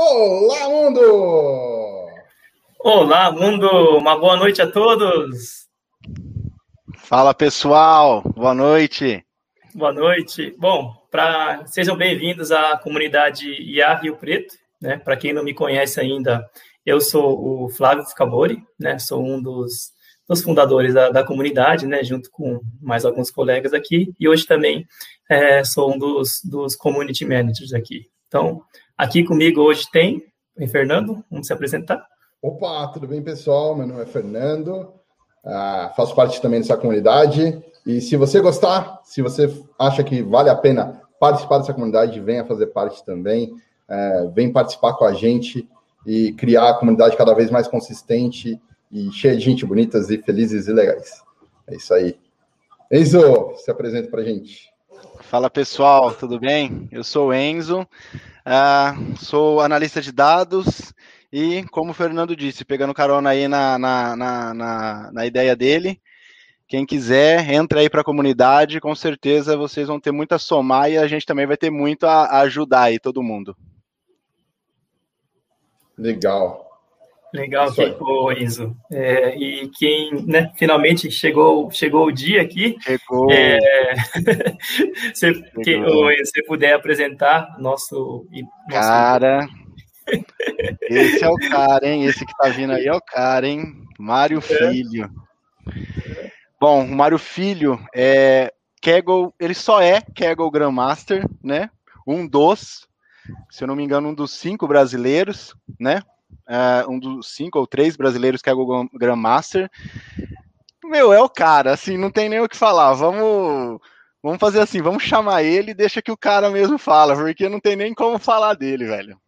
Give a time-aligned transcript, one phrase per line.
[0.00, 2.08] Olá, mundo!
[2.78, 3.68] Olá, mundo!
[3.98, 5.66] Uma boa noite a todos!
[6.98, 8.22] Fala, pessoal!
[8.22, 9.26] Boa noite!
[9.74, 10.54] Boa noite!
[10.56, 14.54] Bom, pra, sejam bem-vindos à comunidade IA Rio Preto.
[14.80, 14.98] Né?
[14.98, 16.48] Para quem não me conhece ainda,
[16.86, 19.00] eu sou o Flávio Scabori, né?
[19.00, 19.90] sou um dos,
[20.28, 22.04] dos fundadores da, da, comunidade, né?
[22.04, 24.86] junto com mais alguns colegas aqui, e hoje também
[25.28, 28.08] é, sou um dos, dos community managers aqui.
[28.28, 28.62] Então,
[28.98, 30.24] aqui comigo hoje tem
[30.60, 32.04] o Fernando, vamos se apresentar.
[32.42, 33.76] Opa, tudo bem, pessoal?
[33.76, 34.92] Meu nome é Fernando,
[35.44, 37.62] uh, faço parte também dessa comunidade.
[37.86, 39.48] E se você gostar, se você
[39.78, 43.52] acha que vale a pena participar dessa comunidade, venha fazer parte também,
[43.88, 45.68] uh, vem participar com a gente
[46.04, 50.66] e criar a comunidade cada vez mais consistente e cheia de gente bonitas e felizes
[50.66, 51.22] e legais.
[51.68, 52.18] É isso aí.
[52.90, 54.72] Enzo, se apresenta para a gente.
[55.28, 56.88] Fala pessoal, tudo bem?
[56.90, 60.94] Eu sou o Enzo, uh, sou analista de dados
[61.30, 66.00] e, como o Fernando disse, pegando carona aí na, na, na, na, na ideia dele,
[66.66, 70.90] quem quiser, entra aí para a comunidade, com certeza vocês vão ter muito a somar
[70.90, 73.54] e a gente também vai ter muito a, a ajudar aí todo mundo.
[75.98, 76.67] Legal.
[77.32, 78.74] Legal, que, ô, Enzo.
[78.90, 82.76] É, e quem né, finalmente chegou, chegou o dia aqui.
[82.80, 83.30] Chegou.
[83.30, 83.58] É,
[85.14, 86.08] se, chegou.
[86.08, 88.26] Quem, se puder apresentar nosso.
[88.30, 88.50] nosso...
[88.70, 89.46] Cara.
[90.88, 92.06] esse é o cara, hein?
[92.06, 93.74] Esse que tá vindo aí é o cara, hein?
[93.98, 94.40] Mário é.
[94.40, 95.10] Filho.
[96.58, 101.70] Bom, o Mário Filho é Kegel, ele só é Kegel Grandmaster, né?
[102.06, 102.88] Um dos,
[103.50, 106.00] se eu não me engano, um dos cinco brasileiros, né?
[106.48, 109.70] Uh, um dos cinco ou três brasileiros que é o Grandmaster.
[110.84, 112.94] Meu, é o cara, assim, não tem nem o que falar.
[112.94, 113.80] Vamos,
[114.22, 117.60] vamos fazer assim, vamos chamar ele e deixa que o cara mesmo fala, porque não
[117.60, 119.18] tem nem como falar dele, velho.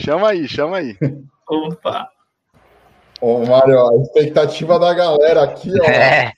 [0.00, 0.96] Chama aí, chama aí.
[1.48, 2.08] Opa!
[3.20, 5.84] Ô, Mário, a expectativa da galera aqui, ó.
[5.90, 6.32] É,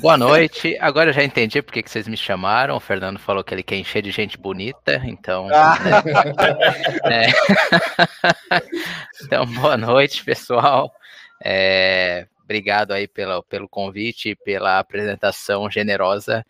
[0.00, 0.76] boa noite.
[0.80, 2.76] Agora eu já entendi por que vocês me chamaram.
[2.76, 5.48] O Fernando falou que ele quer encher de gente bonita, então.
[5.50, 5.78] Ah.
[7.06, 7.26] É.
[9.24, 10.92] então, boa noite, pessoal.
[11.42, 16.44] É, obrigado aí pela, pelo convite e pela apresentação generosa.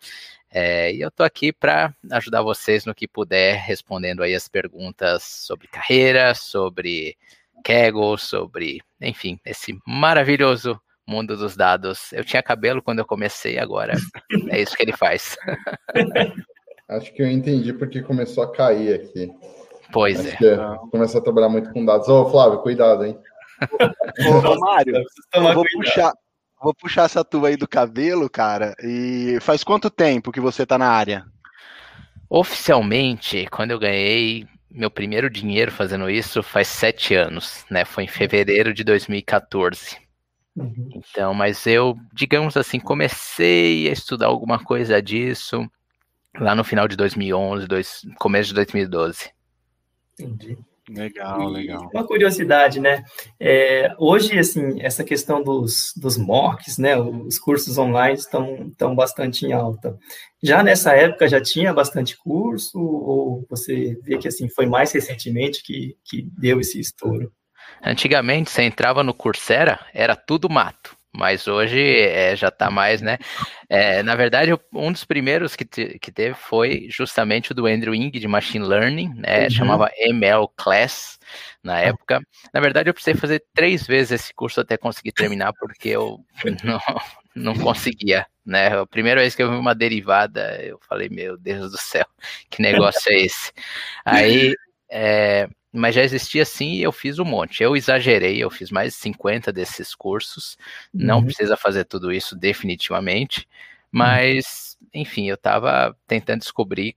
[0.51, 5.23] É, e eu tô aqui para ajudar vocês no que puder, respondendo aí as perguntas
[5.23, 7.15] sobre carreira, sobre
[7.63, 12.11] Kaggle, sobre, enfim, esse maravilhoso mundo dos dados.
[12.11, 13.93] Eu tinha cabelo quando eu comecei, agora
[14.49, 15.37] é isso que ele faz.
[16.89, 19.31] Acho que eu entendi porque começou a cair aqui.
[19.91, 20.77] Pois Acho é.
[20.91, 22.07] Começou a trabalhar muito com dados.
[22.09, 23.17] Ô, Flávio, cuidado, hein?
[24.29, 25.01] Ô, ô Mário,
[25.33, 26.13] eu vou puxar,
[26.61, 28.75] vou puxar essa tua aí do cabelo, cara.
[28.83, 31.25] E faz quanto tempo que você tá na área?
[32.29, 37.85] Oficialmente, quando eu ganhei meu primeiro dinheiro fazendo isso faz sete anos, né?
[37.85, 39.97] Foi em fevereiro de 2014.
[40.55, 40.89] Uhum.
[40.95, 45.69] Então, mas eu, digamos assim, comecei a estudar alguma coisa disso
[46.39, 49.31] lá no final de 2011, dois, começo de 2012.
[50.19, 50.57] Entendi.
[50.89, 51.89] Legal, legal.
[51.93, 53.03] Uma curiosidade, né?
[53.39, 56.97] É, hoje, assim, essa questão dos, dos mocks, né?
[56.97, 59.97] Os cursos online estão, estão bastante em alta.
[60.41, 65.61] Já nessa época já tinha bastante curso ou você vê que assim foi mais recentemente
[65.61, 67.31] que, que deu esse estouro?
[67.83, 73.17] Antigamente, você entrava no Coursera, era tudo mato mas hoje é, já está mais, né?
[73.67, 77.93] É, na verdade, um dos primeiros que, te, que teve foi justamente o do Andrew
[77.95, 79.45] Ng de Machine Learning, né?
[79.45, 79.49] Uhum.
[79.49, 81.17] Chamava ML Class
[81.63, 82.21] na época.
[82.53, 86.19] Na verdade, eu precisei fazer três vezes esse curso até conseguir terminar, porque eu
[86.63, 86.79] não,
[87.35, 88.79] não conseguia, né?
[88.79, 92.05] A primeira vez que eu vi uma derivada, eu falei, meu Deus do céu,
[92.49, 93.51] que negócio é esse?
[94.05, 94.53] Aí,
[94.89, 97.61] é, mas já existia sim e eu fiz um monte.
[97.61, 100.57] Eu exagerei, eu fiz mais de 50 desses cursos.
[100.93, 101.25] Não uhum.
[101.25, 103.47] precisa fazer tudo isso definitivamente,
[103.91, 105.01] mas uhum.
[105.01, 106.95] enfim, eu estava tentando descobrir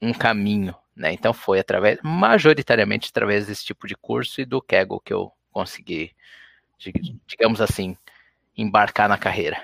[0.00, 1.12] um caminho, né?
[1.12, 6.12] Então foi através, majoritariamente através desse tipo de curso e do Kaggle que eu consegui,
[7.26, 7.96] digamos assim,
[8.56, 9.62] embarcar na carreira.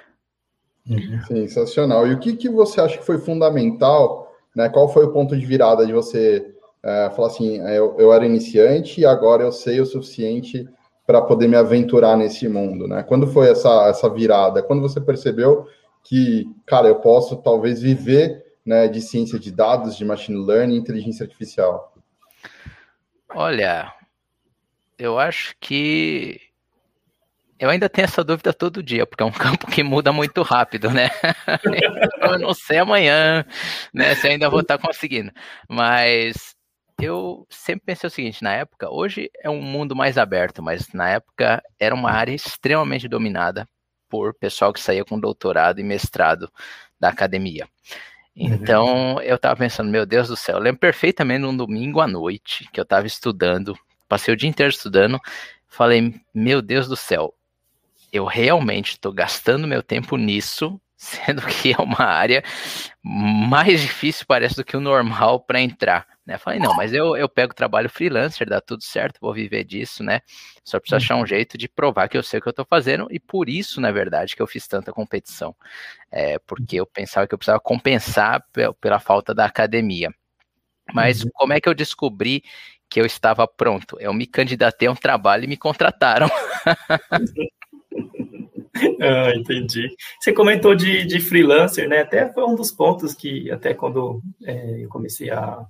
[0.88, 1.22] Uhum.
[1.26, 2.06] Sensacional.
[2.06, 4.34] E o que, que você acha que foi fundamental?
[4.54, 4.68] Né?
[4.68, 8.26] Qual foi o ponto de virada de você é, falar assim, é, eu, eu era
[8.26, 10.68] iniciante e agora eu sei o suficiente
[11.06, 13.02] para poder me aventurar nesse mundo, né?
[13.02, 14.62] Quando foi essa, essa virada?
[14.62, 15.66] Quando você percebeu
[16.02, 21.24] que, cara, eu posso talvez viver né, de ciência de dados, de machine learning, inteligência
[21.24, 21.92] artificial?
[23.34, 23.92] Olha,
[24.98, 26.40] eu acho que
[27.58, 30.90] eu ainda tenho essa dúvida todo dia, porque é um campo que muda muito rápido,
[30.90, 31.10] né?
[32.22, 33.44] eu não sei amanhã,
[33.94, 35.30] né, se ainda vou estar conseguindo.
[35.68, 36.51] Mas
[37.02, 41.08] eu sempre pensei o seguinte, na época, hoje é um mundo mais aberto, mas na
[41.08, 43.68] época era uma área extremamente dominada
[44.08, 46.50] por pessoal que saía com doutorado e mestrado
[47.00, 47.66] da academia.
[48.36, 48.46] Uhum.
[48.46, 52.68] Então, eu estava pensando, meu Deus do céu, eu lembro perfeitamente num domingo à noite
[52.72, 53.76] que eu estava estudando,
[54.08, 55.18] passei o dia inteiro estudando,
[55.66, 57.34] falei, meu Deus do céu,
[58.12, 62.44] eu realmente estou gastando meu tempo nisso, sendo que é uma área
[63.02, 66.06] mais difícil, parece, do que o normal para entrar.
[66.32, 66.38] Né?
[66.38, 70.20] Falei, não, mas eu, eu pego trabalho freelancer, dá tudo certo, vou viver disso, né?
[70.64, 73.06] Só preciso achar um jeito de provar que eu sei o que eu estou fazendo,
[73.10, 75.54] e por isso, na verdade, que eu fiz tanta competição.
[76.10, 78.42] É, porque eu pensava que eu precisava compensar
[78.80, 80.10] pela falta da academia.
[80.92, 81.30] Mas uhum.
[81.34, 82.42] como é que eu descobri
[82.88, 83.98] que eu estava pronto?
[84.00, 86.28] Eu me candidatei a um trabalho e me contrataram.
[89.00, 89.88] ah, entendi.
[90.18, 92.00] Você comentou de, de freelancer, né?
[92.00, 95.64] Até foi um dos pontos que, até quando é, eu comecei a,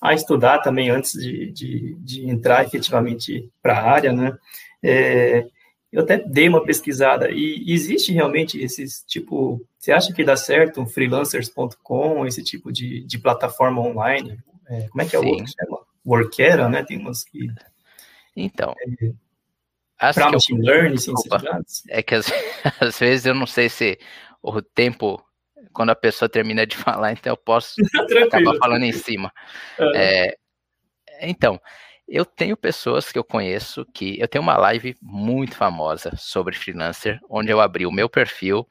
[0.00, 4.36] a estudar também, antes de, de, de entrar efetivamente para a área, né?
[4.82, 5.46] É,
[5.90, 10.80] eu até dei uma pesquisada e existe realmente esses tipo, você acha que dá certo
[10.80, 14.38] um freelancers.com, esse tipo de, de plataforma online?
[14.68, 15.26] É, como é que é Sim.
[15.26, 15.46] o outro?
[15.46, 15.78] Chama?
[16.06, 16.84] Workera, né?
[16.84, 17.48] Tem umas que.
[18.36, 18.74] Então.
[20.00, 21.12] É, para machine learning, sim,
[21.88, 22.26] É que às,
[22.80, 23.98] às, vezes eu não sei se
[24.42, 25.20] o tempo,
[25.72, 27.74] quando a pessoa termina de falar, então eu posso
[28.26, 29.32] acabar falando em cima.
[29.94, 30.36] É.
[31.20, 31.60] Então,
[32.08, 37.20] eu tenho pessoas que eu conheço que eu tenho uma live muito famosa sobre freelancer,
[37.28, 38.66] onde eu abri o meu perfil,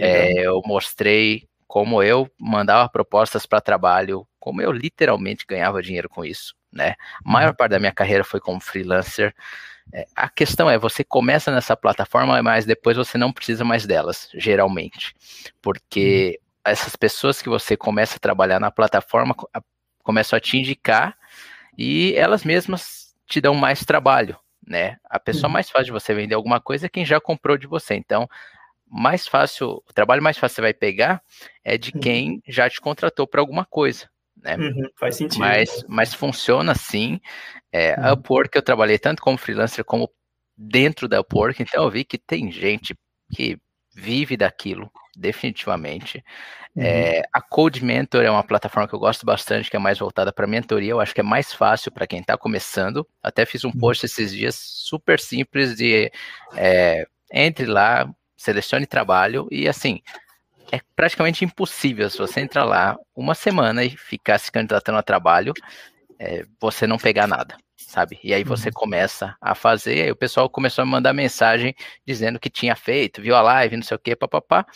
[0.00, 6.24] é, eu mostrei como eu mandava propostas para trabalho, como eu literalmente ganhava dinheiro com
[6.24, 6.94] isso, né?
[7.24, 7.56] A maior uhum.
[7.56, 9.34] parte da minha carreira foi como freelancer.
[9.92, 14.28] É, a questão é, você começa nessa plataforma, mas depois você não precisa mais delas,
[14.34, 15.14] geralmente.
[15.60, 16.72] Porque uhum.
[16.72, 19.34] essas pessoas que você começa a trabalhar na plataforma
[20.02, 21.16] começam a te indicar
[21.76, 24.96] e elas mesmas te dão mais trabalho, né?
[25.08, 25.54] A pessoa uhum.
[25.54, 27.94] mais fácil de você vender alguma coisa é quem já comprou de você.
[27.94, 28.28] Então,
[28.86, 31.22] mais fácil, o trabalho mais fácil que você vai pegar
[31.64, 34.08] é de quem já te contratou para alguma coisa
[34.44, 34.56] né?
[34.56, 35.40] Uhum, faz sentido.
[35.40, 37.18] Mas, mas funciona sim.
[37.72, 38.04] É, uhum.
[38.04, 40.10] A Upwork eu trabalhei tanto como freelancer como
[40.56, 42.94] dentro da Upwork, então eu vi que tem gente
[43.34, 43.58] que
[43.96, 46.22] vive daquilo, definitivamente.
[46.76, 46.82] Uhum.
[46.82, 50.32] É, a Code Mentor é uma plataforma que eu gosto bastante, que é mais voltada
[50.32, 50.90] para mentoria.
[50.90, 53.06] Eu acho que é mais fácil para quem está começando.
[53.22, 53.78] Até fiz um uhum.
[53.78, 56.10] post esses dias super simples de
[56.56, 60.02] é, entre lá, selecione trabalho e assim
[60.74, 65.52] é praticamente impossível se você entrar lá uma semana e ficar se candidatando a trabalho,
[66.18, 68.18] é, você não pegar nada, sabe?
[68.22, 68.74] E aí você uhum.
[68.74, 71.74] começa a fazer, aí o pessoal começou a mandar mensagem
[72.06, 74.66] dizendo que tinha feito, viu a live, não sei o que, papapá.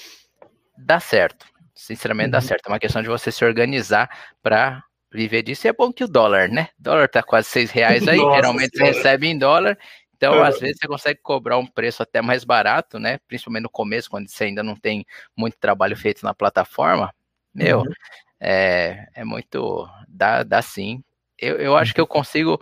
[0.77, 2.33] Dá certo, sinceramente uhum.
[2.33, 2.67] dá certo.
[2.67, 4.09] É uma questão de você se organizar
[4.43, 5.67] para viver disso.
[5.67, 6.69] E é bom que o dólar, né?
[6.79, 9.77] O dólar tá quase seis reais aí, Nossa, geralmente você recebe em dólar,
[10.19, 13.19] então, às vezes, você consegue cobrar um preço até mais barato, né?
[13.29, 15.07] Principalmente no começo, quando você ainda não tem
[15.37, 17.15] muito trabalho feito na plataforma.
[17.55, 17.93] Meu, uhum.
[18.41, 19.89] é, é muito.
[20.09, 21.05] Dá, dá sim.
[21.39, 22.09] Eu, eu acho que eu uhum.
[22.09, 22.61] consigo.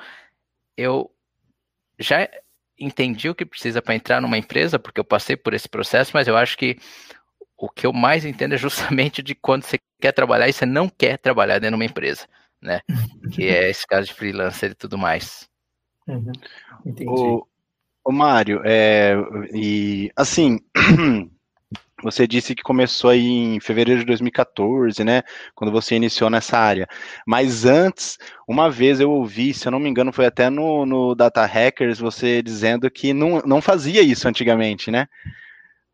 [0.77, 1.11] Eu
[1.99, 2.29] já
[2.79, 6.29] entendi o que precisa para entrar numa empresa, porque eu passei por esse processo, mas
[6.29, 6.77] eu acho que
[7.57, 10.91] o que eu mais entendo é justamente de quando você quer trabalhar e você não
[10.91, 12.29] quer trabalhar dentro de uma empresa,
[12.61, 12.83] né?
[13.33, 15.49] Que é esse caso de freelancer e tudo mais.
[16.07, 16.33] Uhum.
[16.85, 17.11] Entendi.
[17.11, 17.47] O,
[18.05, 19.17] o Mário, é,
[19.53, 20.61] e assim,
[22.03, 25.23] você disse que começou aí em fevereiro de 2014, né?
[25.55, 26.87] Quando você iniciou nessa área.
[27.27, 31.15] Mas antes, uma vez eu ouvi, se eu não me engano, foi até no, no
[31.15, 35.09] Data Hackers, você dizendo que não, não fazia isso antigamente, né?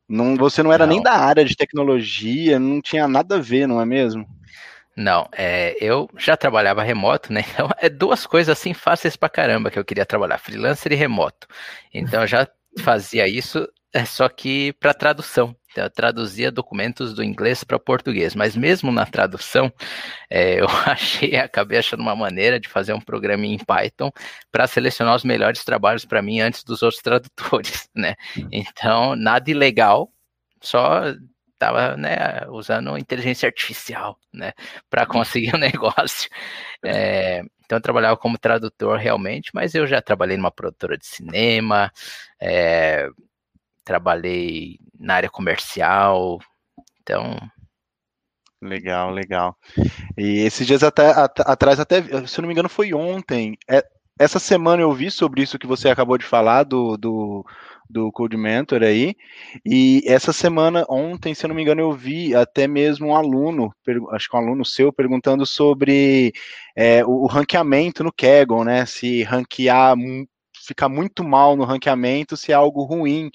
[0.08, 0.94] Não, você não era não.
[0.94, 4.26] nem da área de tecnologia, não tinha nada a ver, não é mesmo?
[4.96, 7.42] Não, é, eu já trabalhava remoto, né?
[7.52, 11.46] Então é duas coisas assim fáceis pra caramba que eu queria trabalhar, freelancer e remoto.
[11.92, 12.46] Então eu já
[12.80, 15.56] fazia isso, é, só que para tradução.
[15.70, 19.72] Então, eu traduzia documentos do inglês para português, mas mesmo na tradução,
[20.28, 24.10] é, eu achei, acabei achando uma maneira de fazer um programa em Python
[24.50, 28.14] para selecionar os melhores trabalhos para mim antes dos outros tradutores, né?
[28.50, 30.12] Então, nada ilegal,
[30.60, 31.14] só
[31.62, 34.52] estava né, usando inteligência artificial né,
[34.90, 36.28] para conseguir o um negócio.
[36.84, 41.90] É, então eu trabalhava como tradutor realmente, mas eu já trabalhei numa produtora de cinema,
[42.40, 43.08] é,
[43.84, 46.40] trabalhei na área comercial,
[47.00, 47.36] então.
[48.60, 49.56] Legal, legal.
[50.16, 53.56] E esses dias até, atrás, até, se eu não me engano, foi ontem.
[53.68, 53.84] É,
[54.18, 57.44] essa semana eu vi sobre isso que você acabou de falar, do, do
[57.92, 59.14] do Code Mentor aí.
[59.64, 63.72] E essa semana, ontem, se eu não me engano, eu vi até mesmo um aluno,
[64.12, 66.32] acho que um aluno seu, perguntando sobre
[66.74, 68.86] é, o, ranqueamento no Kaggle, né?
[68.86, 69.94] Se ranquear,
[70.66, 73.30] ficar muito mal no ranqueamento, se é algo ruim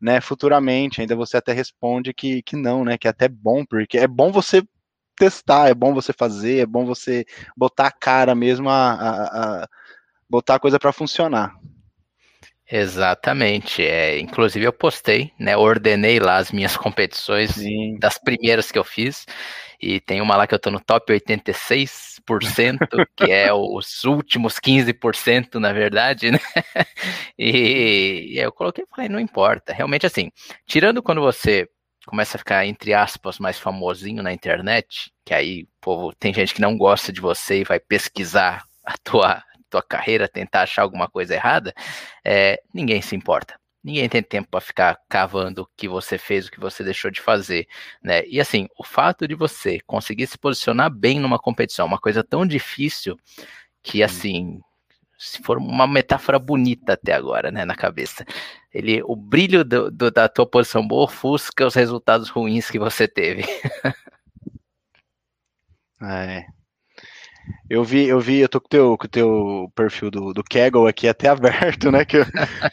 [0.00, 1.00] né, futuramente.
[1.00, 4.32] Ainda você até responde que, que não, né, que é até bom, porque é bom
[4.32, 4.62] você
[5.16, 9.68] testar, é bom você fazer, é bom você botar a cara mesmo, a, a, a
[10.28, 11.54] botar a coisa para funcionar.
[12.70, 13.84] Exatamente.
[13.84, 15.56] É, inclusive eu postei, né?
[15.56, 17.98] Ordenei lá as minhas competições Sim.
[17.98, 19.26] das primeiras que eu fiz.
[19.82, 22.78] E tem uma lá que eu tô no top 86%,
[23.16, 26.38] que é os últimos 15%, na verdade, né?
[27.38, 29.72] E, e eu coloquei e falei, não importa.
[29.72, 30.30] Realmente assim,
[30.66, 31.66] tirando quando você
[32.06, 36.60] começa a ficar, entre aspas, mais famosinho na internet, que aí, povo, tem gente que
[36.60, 41.34] não gosta de você e vai pesquisar a tua, tua carreira, tentar achar alguma coisa
[41.34, 41.72] errada,
[42.24, 43.58] é, ninguém se importa.
[43.82, 47.20] Ninguém tem tempo para ficar cavando o que você fez, o que você deixou de
[47.20, 47.66] fazer,
[48.02, 48.22] né?
[48.26, 52.46] E assim, o fato de você conseguir se posicionar bem numa competição, uma coisa tão
[52.46, 53.16] difícil
[53.82, 54.60] que assim,
[55.18, 58.24] se for uma metáfora bonita até agora, né, na cabeça,
[58.72, 63.08] ele, o brilho do, do, da tua posição boa ofusca os resultados ruins que você
[63.08, 63.44] teve.
[66.02, 66.46] é,
[67.68, 70.42] eu vi, eu vi, eu tô com o teu, com o teu perfil do, do
[70.42, 72.04] Kegel aqui até aberto, né?
[72.04, 72.18] Que,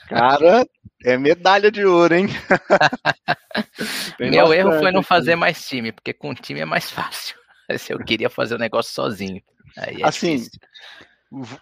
[0.10, 0.68] cara,
[1.04, 2.28] é medalha de ouro, hein?
[4.20, 7.36] Meu erro foi não fazer mais time, porque com time é mais fácil.
[7.78, 9.42] Se eu queria fazer o negócio sozinho.
[9.78, 10.60] É assim, difícil.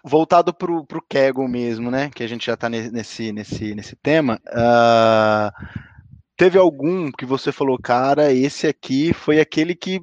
[0.04, 2.10] voltado pro, pro Kegel mesmo, né?
[2.14, 4.40] Que a gente já tá nesse, nesse, nesse tema.
[4.46, 5.50] Uh,
[6.36, 10.00] teve algum que você falou, cara, esse aqui foi aquele que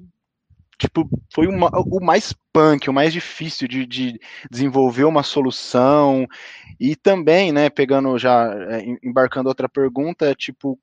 [0.83, 4.19] tipo, foi uma, o mais punk, o mais difícil de, de,
[4.51, 6.27] desenvolver uma solução.
[6.79, 10.77] E também, né, pegando já, é, embarcando outra pergunta, tipo,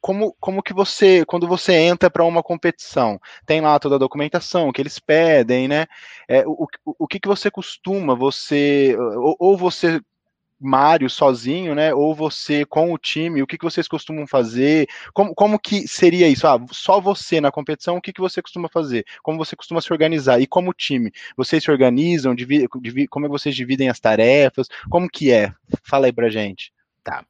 [0.00, 4.72] como, como que você, quando você entra para uma competição, tem lá toda a documentação
[4.72, 5.86] que eles pedem, né?
[6.28, 10.00] É, o, o, o que, que você costuma, você, ou, ou você
[10.62, 11.92] Mário sozinho, né?
[11.92, 14.88] Ou você com o time, o que, que vocês costumam fazer?
[15.12, 16.46] Como, como que seria isso?
[16.46, 19.04] Ah, só você na competição, o que, que você costuma fazer?
[19.22, 20.40] Como você costuma se organizar?
[20.40, 21.12] E como time?
[21.36, 22.34] Vocês se organizam?
[22.34, 24.68] Divide, divide, como é que vocês dividem as tarefas?
[24.88, 25.52] Como que é?
[25.82, 26.72] Fala aí pra gente.
[27.02, 27.24] Tá.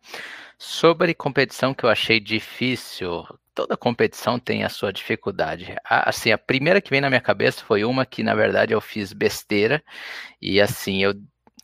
[0.58, 3.24] Sobre competição que eu achei difícil,
[3.54, 5.74] toda competição tem a sua dificuldade.
[5.84, 9.12] assim, a primeira que vem na minha cabeça foi uma que, na verdade, eu fiz
[9.12, 9.82] besteira.
[10.40, 11.14] E assim, eu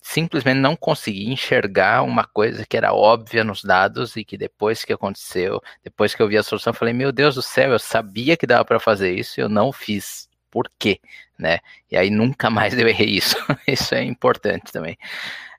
[0.08, 4.92] simplesmente não consegui enxergar uma coisa que era óbvia nos dados e que depois que
[4.92, 8.46] aconteceu, depois que eu vi a solução, falei: "Meu Deus do céu, eu sabia que
[8.46, 10.26] dava para fazer isso, e eu não fiz.
[10.50, 10.98] Por quê?",
[11.38, 11.58] né?
[11.90, 13.36] E aí nunca mais eu errei isso.
[13.68, 14.96] isso é importante também.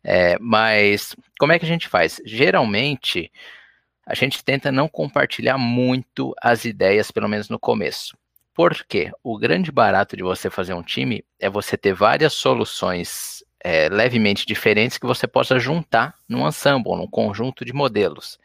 [0.03, 2.19] É, mas como é que a gente faz?
[2.25, 3.31] Geralmente
[4.05, 8.17] a gente tenta não compartilhar muito as ideias, pelo menos no começo.
[8.55, 13.89] Porque o grande barato de você fazer um time é você ter várias soluções é,
[13.89, 18.39] levemente diferentes que você possa juntar num ensemble, num conjunto de modelos.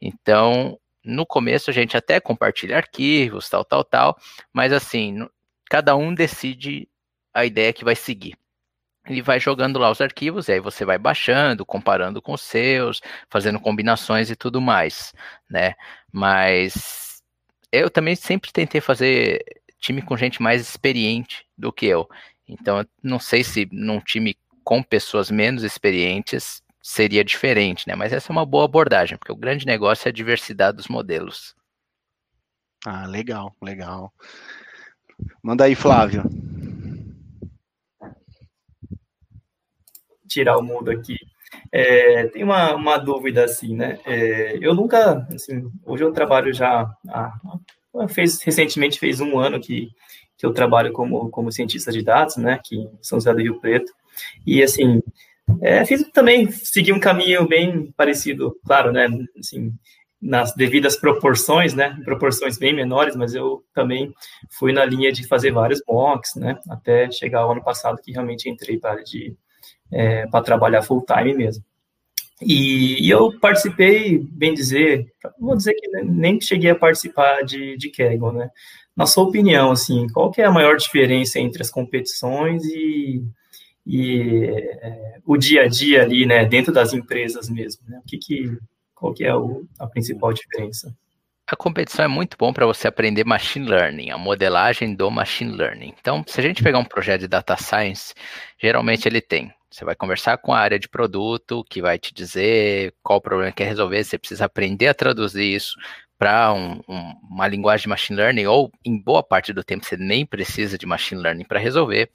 [0.00, 4.18] Então, no começo a gente até compartilha arquivos, tal, tal, tal,
[4.52, 5.26] mas assim,
[5.70, 6.88] cada um decide
[7.32, 8.36] a ideia que vai seguir.
[9.06, 13.00] Ele vai jogando lá os arquivos, e aí você vai baixando, comparando com os seus,
[13.30, 15.14] fazendo combinações e tudo mais,
[15.48, 15.74] né?
[16.12, 17.22] Mas
[17.72, 19.42] eu também sempre tentei fazer
[19.80, 22.06] time com gente mais experiente do que eu.
[22.46, 24.36] Então, não sei se num time
[24.68, 27.94] com pessoas menos experientes seria diferente, né?
[27.94, 31.56] Mas essa é uma boa abordagem, porque o grande negócio é a diversidade dos modelos.
[32.84, 34.12] Ah, legal, legal.
[35.42, 36.22] Manda aí, Flávio.
[40.28, 41.16] Tirar o mundo aqui.
[41.72, 43.98] É, tem uma, uma dúvida assim, né?
[44.04, 46.94] É, eu nunca, assim, hoje eu trabalho já,
[48.10, 49.88] fez, recentemente fez um ano que,
[50.36, 52.60] que eu trabalho como, como cientista de dados, né?
[52.62, 53.90] Que em São José do Rio Preto.
[54.46, 55.02] E, assim,
[55.60, 59.06] é, fiz também, segui um caminho bem parecido, claro, né,
[59.38, 59.72] assim,
[60.20, 64.12] nas devidas proporções, né, proporções bem menores, mas eu também
[64.50, 68.48] fui na linha de fazer vários mocks, né, até chegar ao ano passado que realmente
[68.48, 69.34] entrei para de
[69.90, 71.64] é, para trabalhar full time mesmo.
[72.40, 75.10] E, e, eu participei, bem dizer,
[75.40, 78.50] vou dizer que nem cheguei a participar de, de Kegel, né?
[78.94, 83.24] Na sua opinião, assim, qual que é a maior diferença entre as competições e,
[83.88, 84.44] e
[84.82, 87.98] é, o dia a dia ali, né, dentro das empresas mesmo, né?
[87.98, 88.58] O que, que
[88.94, 90.94] qual que é o, a principal diferença?
[91.46, 95.94] A competição é muito bom para você aprender machine learning, a modelagem do machine learning.
[95.98, 98.12] Então, se a gente pegar um projeto de data science,
[98.60, 102.92] geralmente ele tem Você vai conversar com a área de produto, que vai te dizer
[103.02, 104.04] qual problema que quer resolver.
[104.04, 105.78] Você precisa aprender a traduzir isso
[106.18, 109.96] para um, um, uma linguagem de machine learning, ou em boa parte do tempo você
[109.96, 112.10] nem precisa de machine learning para resolver.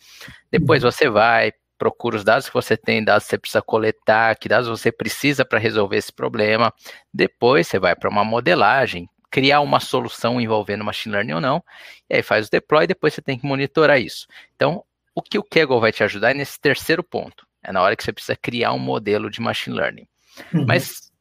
[0.52, 4.48] Depois você vai, procura os dados que você tem, dados que você precisa coletar, que
[4.48, 6.74] dados você precisa para resolver esse problema.
[7.14, 11.64] Depois você vai para uma modelagem, criar uma solução envolvendo machine learning ou não,
[12.10, 14.28] e aí faz o deploy, depois você tem que monitorar isso.
[14.56, 14.84] Então,
[15.16, 18.04] o que o Kaggle vai te ajudar é nesse terceiro ponto, é na hora que
[18.04, 20.08] você precisa criar um modelo de machine learning.
[20.54, 20.66] Uhum.
[20.66, 21.12] Mas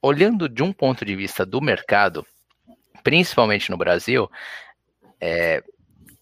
[0.00, 2.26] olhando de um ponto de vista do mercado,
[3.02, 4.30] principalmente no Brasil,
[5.20, 5.62] é,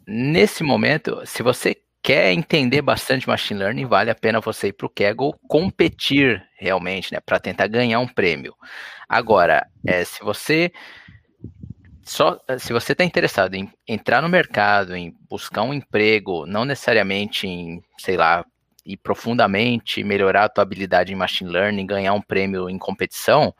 [0.06, 4.86] nesse momento, se você quer entender bastante machine learning, vale a pena você ir para
[4.86, 8.54] o Kaggle competir realmente, né, para tentar ganhar um prêmio.
[9.08, 10.70] Agora, é, se você
[12.04, 17.48] só se você está interessado em entrar no mercado, em buscar um emprego, não necessariamente
[17.48, 18.44] em, sei lá,
[18.84, 23.52] ir profundamente, melhorar a tua habilidade em machine learning, ganhar um prêmio em competição,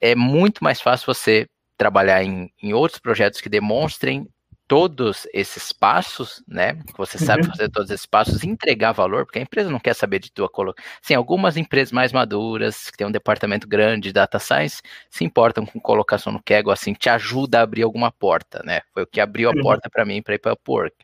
[0.00, 4.26] é muito mais fácil você trabalhar em, em outros projetos que demonstrem
[4.72, 6.72] todos esses passos, né?
[6.72, 7.50] Que você sabe uhum.
[7.50, 10.90] fazer todos esses passos, entregar valor, porque a empresa não quer saber de tua colocação.
[11.02, 15.66] Sim, algumas empresas mais maduras, que tem um departamento grande de data science, se importam
[15.66, 18.80] com colocação no Kaggle, assim, te ajuda a abrir alguma porta, né?
[18.94, 19.60] Foi o que abriu a uhum.
[19.60, 20.96] porta para mim para ir para o Upwork.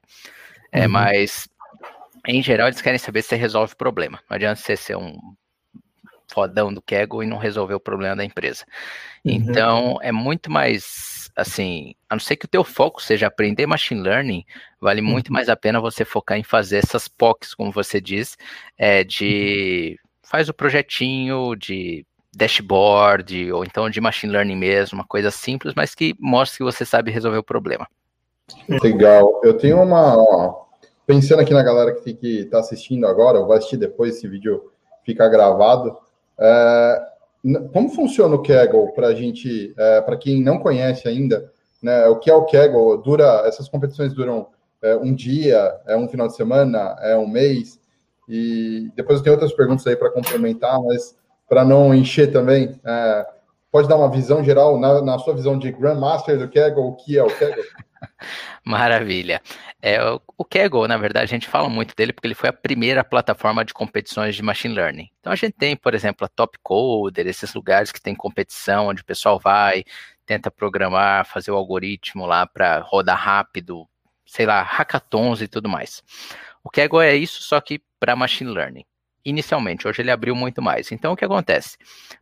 [0.72, 0.92] É, uhum.
[0.92, 1.46] mas
[2.26, 4.18] em geral eles querem saber se você resolve o problema.
[4.30, 5.18] Não adianta você ser um
[6.28, 8.64] fodão do Kaggle e não resolver o problema da empresa.
[9.25, 9.32] Uhum.
[9.32, 14.00] Então, é muito mais, assim, a não ser que o teu foco seja aprender machine
[14.00, 14.44] learning,
[14.80, 15.08] vale uhum.
[15.08, 18.37] muito mais a pena você focar em fazer essas POCs, como você diz,
[18.76, 22.04] é, de faz o projetinho de
[22.35, 26.85] dashboard, ou então de machine learning mesmo, uma coisa simples, mas que mostre que você
[26.85, 27.88] sabe resolver o problema.
[28.68, 29.40] Legal.
[29.42, 30.16] Eu tenho uma.
[30.16, 30.66] Ó,
[31.06, 34.70] pensando aqui na galera que está assistindo agora, ou vai assistir depois esse vídeo
[35.04, 35.97] ficar gravado.
[36.38, 37.02] É,
[37.73, 41.50] como funciona o Kaggle para a gente, é, para quem não conhece ainda,
[41.83, 43.02] né, o que é o Kaggle?
[43.02, 44.49] Dura, essas competições duram
[44.83, 47.78] é, um dia, é um final de semana, é um mês,
[48.28, 51.16] e depois eu tenho outras perguntas aí para complementar, mas
[51.49, 53.26] para não encher também, é,
[53.71, 57.16] pode dar uma visão geral, na, na sua visão de Grandmaster do Kaggle, o que
[57.18, 57.64] é o Kaggle?
[58.64, 59.40] Maravilha.
[59.80, 59.98] É,
[60.37, 63.64] o Kaggle, na verdade, a gente fala muito dele porque ele foi a primeira plataforma
[63.64, 65.08] de competições de machine learning.
[65.20, 69.02] Então a gente tem, por exemplo, a Top Coder, esses lugares que tem competição, onde
[69.02, 69.84] o pessoal vai,
[70.26, 73.88] tenta programar, fazer o algoritmo lá para rodar rápido,
[74.26, 76.02] sei lá, hackathons e tudo mais.
[76.62, 78.84] O Kaggle é isso, só que para machine learning.
[79.28, 80.90] Inicialmente, hoje ele abriu muito mais.
[80.90, 81.76] Então, o que acontece?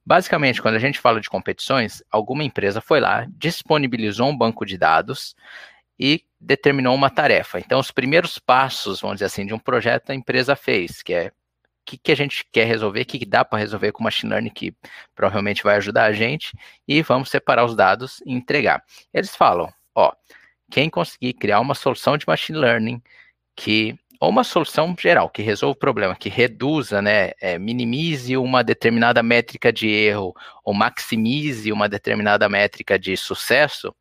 [0.04, 4.76] Basicamente, quando a gente fala de competições, alguma empresa foi lá, disponibilizou um banco de
[4.76, 5.36] dados
[5.96, 7.60] e determinou uma tarefa.
[7.60, 11.28] Então, os primeiros passos, vamos dizer assim, de um projeto a empresa fez, que é
[11.28, 11.32] o
[11.84, 14.50] que, que a gente quer resolver, o que, que dá para resolver com machine learning
[14.50, 14.74] que
[15.14, 18.82] provavelmente vai ajudar a gente, e vamos separar os dados e entregar.
[19.14, 20.12] Eles falam, ó,
[20.72, 23.00] quem conseguir criar uma solução de machine learning
[23.54, 28.62] que ou uma solução geral que resolva o problema, que reduza, né, é, minimize uma
[28.64, 33.94] determinada métrica de erro ou maximize uma determinada métrica de sucesso,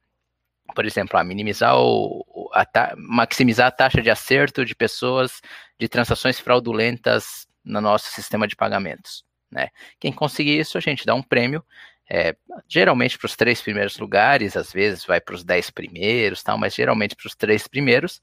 [0.73, 2.65] por exemplo, a minimizar o, a
[2.97, 5.41] maximizar a taxa de acerto de pessoas
[5.79, 9.23] de transações fraudulentas no nosso sistema de pagamentos.
[9.51, 9.69] Né?
[9.99, 11.63] Quem conseguir isso, a gente dá um prêmio,
[12.09, 12.35] é,
[12.67, 16.75] geralmente para os três primeiros lugares, às vezes vai para os dez primeiros, tal, mas
[16.75, 18.21] geralmente para os três primeiros,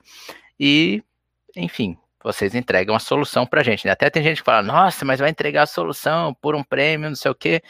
[0.58, 1.02] e,
[1.56, 3.84] enfim, vocês entregam a solução para a gente.
[3.84, 3.92] Né?
[3.92, 7.16] Até tem gente que fala, nossa, mas vai entregar a solução por um prêmio, não
[7.16, 7.62] sei o quê.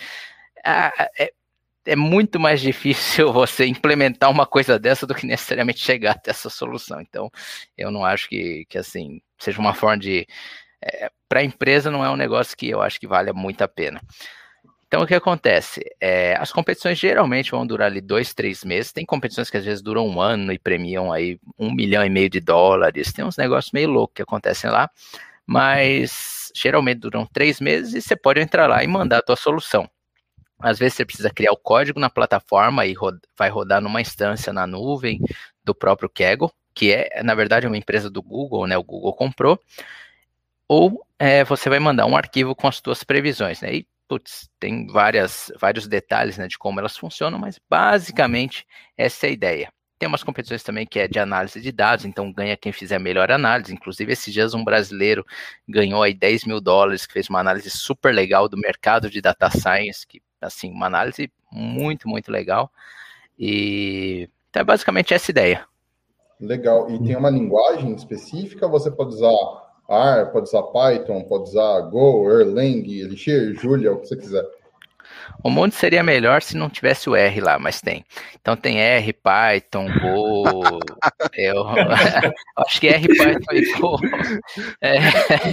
[0.64, 1.33] Ah, é,
[1.85, 6.51] é muito mais difícil você implementar uma coisa dessa do que necessariamente chegar até essa
[6.51, 7.01] solução.
[7.01, 7.31] Então,
[7.77, 10.27] eu não acho que, que assim, seja uma forma de.
[10.83, 13.68] É, Para a empresa, não é um negócio que eu acho que vale muito a
[13.68, 14.01] pena.
[14.93, 15.81] Então, o que acontece?
[15.99, 18.93] É, as competições geralmente vão durar ali dois, três meses.
[18.93, 22.29] Tem competições que às vezes duram um ano e premiam aí um milhão e meio
[22.29, 23.11] de dólares.
[23.11, 24.91] Tem uns negócios meio loucos que acontecem lá,
[25.47, 29.89] mas geralmente duram três meses e você pode entrar lá e mandar a tua solução.
[30.61, 32.95] Às vezes você precisa criar o código na plataforma e
[33.35, 35.19] vai rodar numa instância na nuvem
[35.65, 38.77] do próprio Kaggle, que é, na verdade, uma empresa do Google, né?
[38.77, 39.59] O Google comprou.
[40.69, 43.77] Ou é, você vai mandar um arquivo com as suas previsões, né?
[43.77, 49.31] E, putz, tem várias, vários detalhes né, de como elas funcionam, mas basicamente essa é
[49.31, 49.72] a ideia.
[49.98, 53.31] Tem umas competições também que é de análise de dados, então ganha quem fizer melhor
[53.31, 53.72] análise.
[53.72, 55.25] Inclusive, esses dias um brasileiro
[55.66, 59.48] ganhou aí 10 mil dólares, que fez uma análise super legal do mercado de data
[59.48, 62.70] science, que assim, uma análise muito, muito legal.
[63.38, 65.64] E então, é basicamente essa ideia.
[66.38, 66.90] Legal.
[66.90, 68.68] E tem uma linguagem específica?
[68.68, 69.31] Você pode usar
[69.93, 74.45] R, pode usar Python, pode usar Go, Erlang, Elixir, Julia, o que você quiser.
[75.42, 78.05] O mundo seria melhor se não tivesse o R lá, mas tem.
[78.40, 80.81] Então tem R, Python, Go.
[81.35, 81.64] eu
[82.59, 83.99] acho que R, Python e Go.
[84.81, 84.99] É,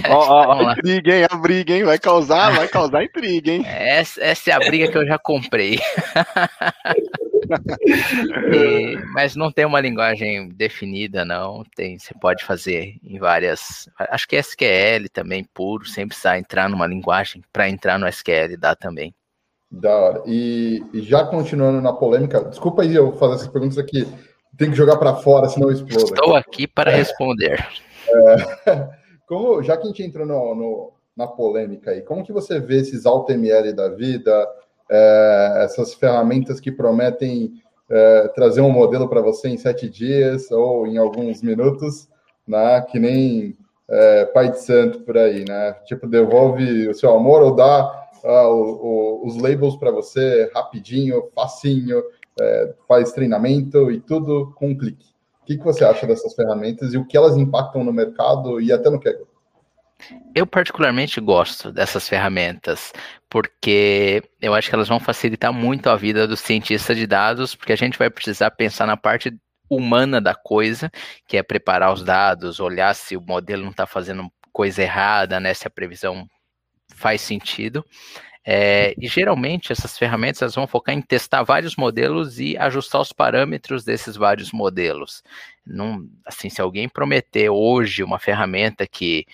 [0.08, 1.26] ó, ó, a briga, hein?
[1.30, 1.84] A briga, hein?
[1.84, 3.64] Vai causar, vai causar intriga, hein?
[3.66, 5.78] Essa, essa é a briga que eu já comprei.
[8.52, 11.64] e, mas não tem uma linguagem definida, não.
[11.74, 13.88] Tem, você pode fazer em várias.
[13.98, 18.74] Acho que SQL também puro, sempre precisa entrar numa linguagem para entrar no SQL dá
[18.74, 19.14] também.
[19.70, 20.22] Da hora.
[20.26, 24.06] E, e, já continuando na polêmica, desculpa aí eu fazer essas perguntas aqui,
[24.56, 26.12] tem que jogar para fora, senão explode.
[26.12, 27.64] Estou aqui para responder.
[28.08, 28.88] É,
[29.28, 32.78] como, já que a gente entrou no, no, na polêmica aí, como que você vê
[32.78, 34.48] esses AutoML da vida,
[34.90, 37.52] é, essas ferramentas que prometem
[37.88, 42.08] é, trazer um modelo para você em sete dias ou em alguns minutos,
[42.46, 43.56] né, que nem
[43.88, 45.72] é, Pai de Santo por aí, né?
[45.84, 52.02] Tipo, devolve o seu amor ou dá o, o, os labels para você rapidinho, facinho,
[52.40, 55.06] é, faz treinamento e tudo com um clique.
[55.42, 58.72] O que, que você acha dessas ferramentas e o que elas impactam no mercado e
[58.72, 59.26] até no Kaggle?
[60.34, 62.92] Eu particularmente gosto dessas ferramentas,
[63.28, 67.72] porque eu acho que elas vão facilitar muito a vida do cientista de dados, porque
[67.72, 69.36] a gente vai precisar pensar na parte
[69.68, 70.90] humana da coisa,
[71.26, 75.54] que é preparar os dados, olhar se o modelo não está fazendo coisa errada, né,
[75.54, 76.26] se a previsão
[77.00, 77.84] faz sentido.
[78.44, 83.12] É, e geralmente essas ferramentas elas vão focar em testar vários modelos e ajustar os
[83.12, 85.22] parâmetros desses vários modelos.
[86.24, 89.26] Assim, se alguém prometer hoje uma ferramenta que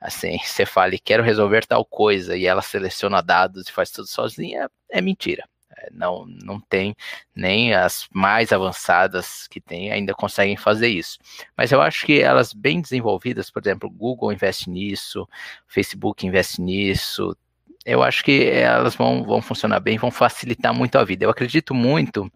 [0.00, 4.70] assim você fale quero resolver tal coisa e ela seleciona dados e faz tudo sozinha,
[4.90, 5.48] é mentira.
[5.92, 6.94] Não, não tem
[7.34, 11.18] nem as mais avançadas que tem ainda conseguem fazer isso.
[11.56, 15.28] Mas eu acho que elas bem desenvolvidas, por exemplo, Google investe nisso,
[15.66, 17.36] Facebook investe nisso.
[17.84, 21.24] Eu acho que elas vão, vão funcionar bem, vão facilitar muito a vida.
[21.24, 22.30] Eu acredito muito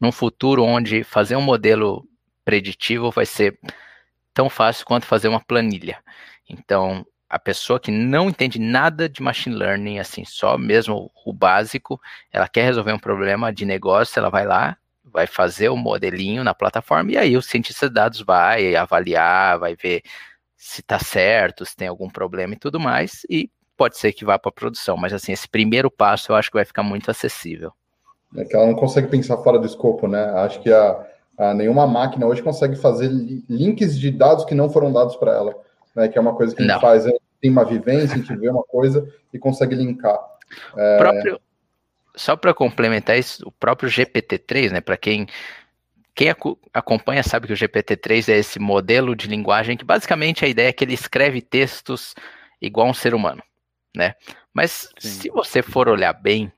[0.00, 2.06] num futuro onde fazer um modelo
[2.44, 3.58] preditivo vai ser
[4.32, 5.98] tão fácil quanto fazer uma planilha.
[6.48, 12.00] Então, a pessoa que não entende nada de machine learning, assim, só mesmo o básico,
[12.32, 16.54] ela quer resolver um problema de negócio, ela vai lá, vai fazer o modelinho na
[16.54, 20.02] plataforma e aí o cientista de dados vai avaliar, vai ver
[20.56, 24.38] se está certo, se tem algum problema e tudo mais, e pode ser que vá
[24.38, 27.72] para a produção, mas assim, esse primeiro passo eu acho que vai ficar muito acessível.
[28.36, 30.24] É que ela não consegue pensar fora do escopo, né?
[30.36, 31.06] Acho que a,
[31.38, 33.08] a nenhuma máquina hoje consegue fazer
[33.48, 36.08] links de dados que não foram dados para ela né?
[36.08, 36.80] Que é uma coisa que a gente Não.
[36.80, 40.18] faz, a gente tem uma vivência, a gente vê uma coisa e consegue linkar.
[40.76, 40.98] É...
[40.98, 41.40] Próprio,
[42.14, 44.80] só para complementar isso, o próprio GPT-3, né?
[44.80, 45.26] Para quem
[46.14, 46.34] quem
[46.72, 50.72] acompanha sabe que o GPT-3 é esse modelo de linguagem que basicamente a ideia é
[50.72, 52.14] que ele escreve textos
[52.58, 53.42] igual um ser humano,
[53.94, 54.14] né?
[54.52, 55.08] Mas Sim.
[55.10, 56.50] se você for olhar bem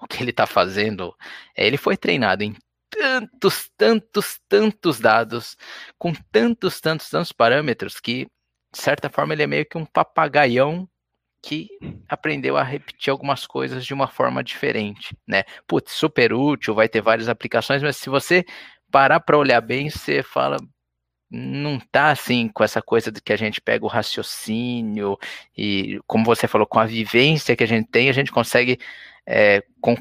[0.00, 1.12] o que ele está fazendo,
[1.56, 2.54] é, ele foi treinado em
[2.88, 5.56] tantos, tantos, tantos dados,
[5.98, 8.28] com tantos, tantos, tantos parâmetros que
[8.72, 10.88] de certa forma, ele é meio que um papagaião
[11.42, 11.68] que
[12.08, 15.44] aprendeu a repetir algumas coisas de uma forma diferente, né?
[15.66, 18.44] Putz, super útil, vai ter várias aplicações, mas se você
[18.90, 20.58] parar para olhar bem, você fala,
[21.30, 25.16] não tá assim com essa coisa de que a gente pega o raciocínio
[25.56, 28.78] e, como você falou, com a vivência que a gente tem, a gente consegue
[29.26, 29.96] é, com,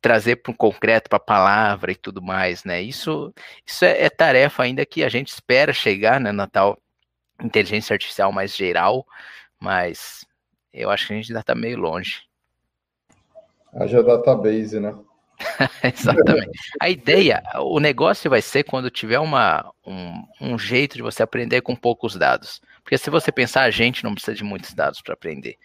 [0.00, 2.80] trazer para o concreto, para a palavra e tudo mais, né?
[2.82, 3.32] Isso,
[3.66, 6.78] isso é, é, tarefa ainda que a gente espera chegar, né, Natal?
[7.42, 9.06] Inteligência artificial mais geral,
[9.60, 10.26] mas
[10.72, 12.22] eu acho que a gente ainda está meio longe.
[13.72, 14.94] Haja database, né?
[15.82, 16.58] Exatamente.
[16.80, 21.60] A ideia, o negócio vai ser quando tiver uma, um, um, jeito de você aprender
[21.60, 22.60] com poucos dados.
[22.82, 25.56] Porque se você pensar, a gente não precisa de muitos dados para aprender.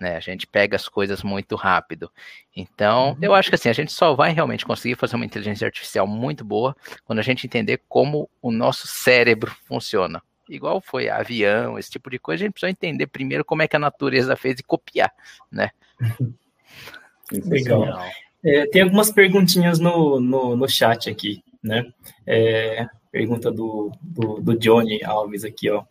[0.00, 0.16] Né?
[0.16, 2.10] A gente pega as coisas muito rápido.
[2.54, 3.18] Então, uhum.
[3.22, 6.44] eu acho que assim, a gente só vai realmente conseguir fazer uma inteligência artificial muito
[6.44, 12.10] boa quando a gente entender como o nosso cérebro funciona igual foi avião, esse tipo
[12.10, 15.12] de coisa, a gente precisa entender primeiro como é que a natureza fez e copiar,
[15.50, 15.70] né?
[17.30, 18.04] Legal.
[18.44, 21.90] É, tem algumas perguntinhas no, no, no chat aqui, né?
[22.26, 25.84] É, pergunta do, do, do Johnny Alves aqui, ó.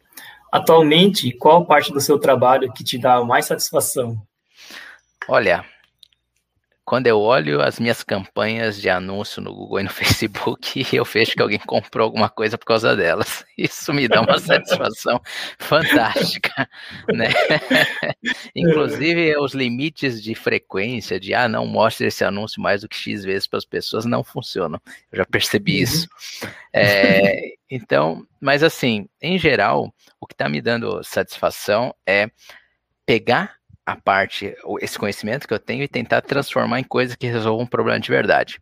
[0.51, 4.21] Atualmente, qual parte do seu trabalho que te dá mais satisfação?
[5.27, 5.65] Olha,
[6.85, 11.33] quando eu olho as minhas campanhas de anúncio no Google e no Facebook, eu vejo
[11.33, 13.45] que alguém comprou alguma coisa por causa delas.
[13.57, 15.21] Isso me dá uma satisfação
[15.57, 16.67] fantástica,
[17.13, 17.29] né?
[18.55, 23.23] Inclusive, os limites de frequência, de ah, não mostre esse anúncio mais do que X
[23.23, 24.81] vezes para as pessoas, não funcionam.
[25.11, 25.83] Eu já percebi uhum.
[25.83, 26.07] isso.
[26.73, 32.29] É, então, mas assim, em geral, o que está me dando satisfação é
[33.05, 37.63] pegar a parte, esse conhecimento que eu tenho e tentar transformar em coisas que resolvam
[37.63, 38.59] um problema de verdade.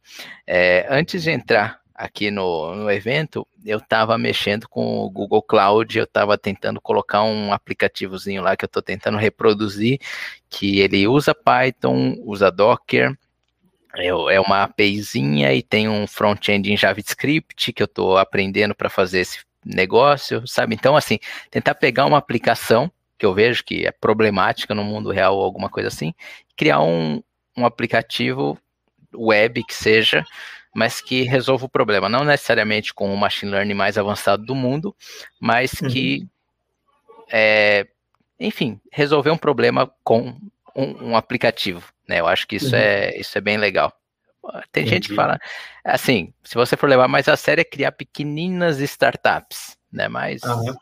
[0.47, 5.95] É, antes de entrar aqui no, no evento, eu estava mexendo com o Google Cloud,
[5.95, 9.99] eu estava tentando colocar um aplicativozinho lá que eu estou tentando reproduzir,
[10.49, 13.15] que ele usa Python, usa Docker,
[13.95, 18.89] é, é uma APIzinha e tem um front-end em JavaScript que eu estou aprendendo para
[18.89, 20.73] fazer esse negócio, sabe?
[20.73, 21.19] Então, assim,
[21.51, 25.69] tentar pegar uma aplicação que eu vejo que é problemática no mundo real ou alguma
[25.69, 26.11] coisa assim,
[26.57, 27.21] criar um,
[27.55, 28.57] um aplicativo
[29.13, 30.25] web que seja,
[30.73, 32.09] mas que resolva o problema.
[32.09, 34.95] Não necessariamente com o machine learning mais avançado do mundo,
[35.39, 35.89] mas uhum.
[35.89, 36.27] que,
[37.31, 37.85] é,
[38.39, 40.35] enfim, resolver um problema com
[40.75, 41.93] um, um, aplicativo.
[42.09, 42.21] Né?
[42.21, 42.81] Eu acho que isso, uhum.
[42.81, 43.95] é, isso é bem legal.
[44.71, 44.89] Tem Entendi.
[44.89, 45.39] gente que fala,
[45.85, 50.07] assim, se você for levar mais a sério, é criar pequeninas startups, né?
[50.07, 50.75] Mas uhum.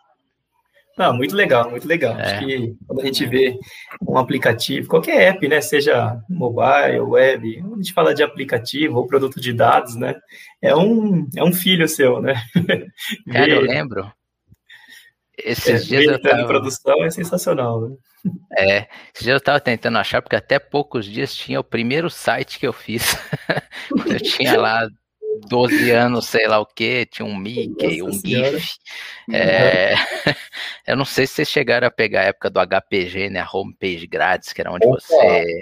[1.00, 2.20] Não, muito legal, muito legal.
[2.20, 2.24] É.
[2.24, 3.58] Acho que quando a gente vê
[4.06, 9.40] um aplicativo, qualquer app, né, seja mobile, web, a gente fala de aplicativo ou produto
[9.40, 10.14] de dados, né,
[10.62, 12.34] é um, é um filho seu, né?
[13.32, 14.12] Cara, eu lembro.
[15.38, 16.46] Esses é, dias eu tava...
[16.46, 17.96] produção é sensacional, né?
[18.58, 18.78] É,
[19.14, 22.68] esses dias eu estava tentando achar, porque até poucos dias tinha o primeiro site que
[22.68, 23.16] eu fiz.
[24.06, 24.86] eu tinha lá
[25.48, 28.78] 12 anos, sei lá o que, tinha um Mickey, Nossa um GIF.
[29.32, 29.94] É,
[30.88, 33.40] eu não sei se vocês chegaram a pegar a época do HPG, né?
[33.40, 35.00] A homepage grátis, que era onde Opa.
[35.00, 35.62] você.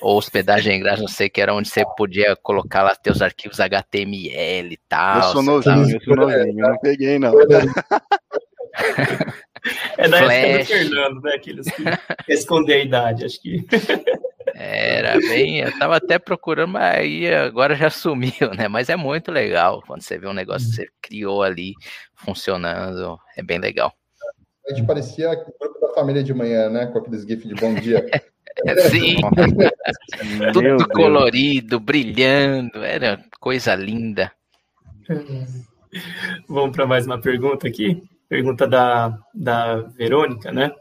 [0.00, 4.72] Ou hospedagem grátis, não sei, que era onde você podia colocar lá teus arquivos HTML
[4.72, 5.16] e tal.
[5.16, 7.32] Eu sou novinho, eu sou novinho, não peguei, não.
[9.98, 10.32] É da Flash.
[10.32, 11.34] época do Fernando, né?
[11.34, 11.84] Aqueles que
[12.32, 13.64] esconder a idade, acho que.
[14.54, 18.68] Era bem, eu tava até procurando, mas aí agora já sumiu, né?
[18.68, 21.74] Mas é muito legal quando você vê um negócio que você criou ali
[22.14, 23.92] funcionando, é bem legal.
[24.68, 26.86] A gente parecia o grupo da família de manhã, né?
[26.86, 28.04] Com aqueles GIFs de bom dia.
[28.90, 29.16] Sim,
[30.52, 34.32] tudo colorido, brilhando, era coisa linda.
[36.48, 38.02] Vamos para mais uma pergunta aqui.
[38.28, 40.72] Pergunta da, da Verônica, né?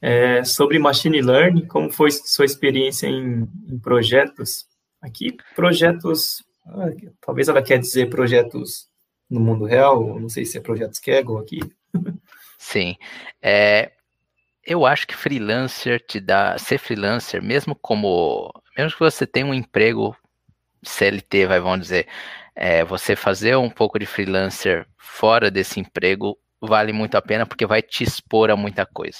[0.00, 4.66] é, sobre machine learning, como foi sua experiência em, em projetos?
[5.00, 8.88] Aqui, projetos, ah, talvez ela quer dizer projetos
[9.30, 11.60] no mundo real, não sei se é projetos Kaggle aqui.
[12.58, 12.96] Sim,
[13.40, 13.92] é,
[14.64, 19.54] eu acho que freelancer te dá, ser freelancer, mesmo como, mesmo que você tenha um
[19.54, 20.16] emprego
[20.82, 22.08] CLT, vai, vamos dizer,
[22.56, 27.66] é, você fazer um pouco de freelancer fora desse emprego vale muito a pena porque
[27.66, 29.18] vai te expor a muita coisa.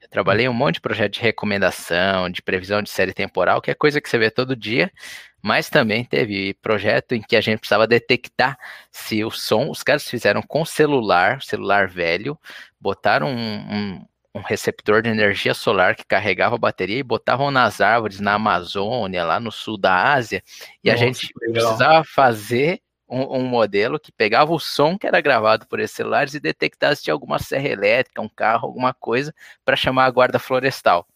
[0.00, 3.74] Eu trabalhei um monte de projeto de recomendação, de previsão de série temporal, que é
[3.74, 4.90] coisa que você vê todo dia,
[5.42, 8.58] mas também teve projeto em que a gente precisava detectar
[8.90, 12.38] se o som, os caras fizeram com celular, celular velho,
[12.80, 17.80] botaram um, um, um receptor de energia solar que carregava a bateria e botavam nas
[17.80, 20.42] árvores na Amazônia, lá no sul da Ásia,
[20.84, 25.20] e Nossa, a gente precisava fazer um, um, modelo que pegava o som que era
[25.20, 29.34] gravado por esses celulares e detectasse se tinha alguma serra elétrica, um carro, alguma coisa,
[29.64, 31.06] para chamar a guarda florestal.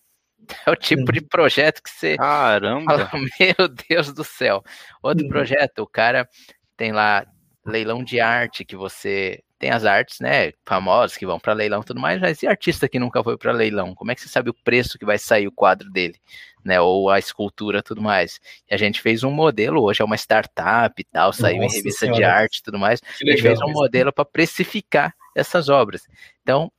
[0.67, 2.19] É o tipo de projeto que você.
[2.19, 3.07] Caramba!
[3.07, 4.63] Fala, Meu Deus do céu!
[5.03, 6.29] Outro projeto, o cara
[6.77, 7.25] tem lá
[7.67, 11.85] leilão de arte que você tem as artes, né, famosas que vão para leilão e
[11.85, 13.95] tudo mais, mas e artista que nunca foi para leilão?
[13.95, 16.17] Como é que você sabe o preço que vai sair o quadro dele,
[16.63, 18.41] né, ou a escultura tudo mais?
[18.71, 21.79] E a gente fez um modelo, hoje é uma startup e tal, saiu Nossa em
[21.79, 22.19] revista senhora.
[22.19, 23.01] de arte e tudo mais.
[23.03, 26.07] a gente fez um modelo para precificar essas obras.
[26.43, 26.71] Então,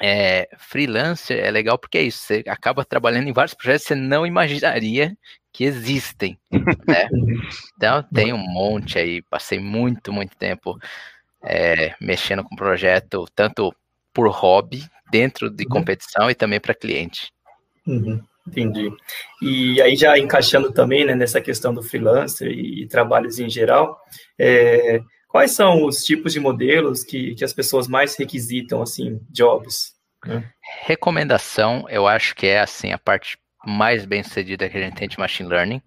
[0.00, 3.94] é, freelancer é legal porque é isso, você acaba trabalhando em vários projetos que você
[3.94, 5.16] não imaginaria
[5.52, 6.38] que existem,
[6.86, 7.08] né?
[7.76, 10.78] Então, tem um monte aí, passei muito, muito tempo
[11.42, 13.74] é, mexendo com o projeto, tanto
[14.12, 15.70] por hobby, dentro de uhum.
[15.70, 17.32] competição e também para cliente.
[17.86, 18.90] Uhum, entendi.
[19.40, 23.98] E aí, já encaixando também né, nessa questão do freelancer e, e trabalhos em geral,
[24.38, 29.92] é, quais são os tipos de modelos que, que as pessoas mais requisitam, assim, jobs?
[30.26, 30.50] Né?
[30.82, 35.08] Recomendação, eu acho que é assim a parte mais bem sucedida que a gente tem
[35.08, 35.82] de machine learning.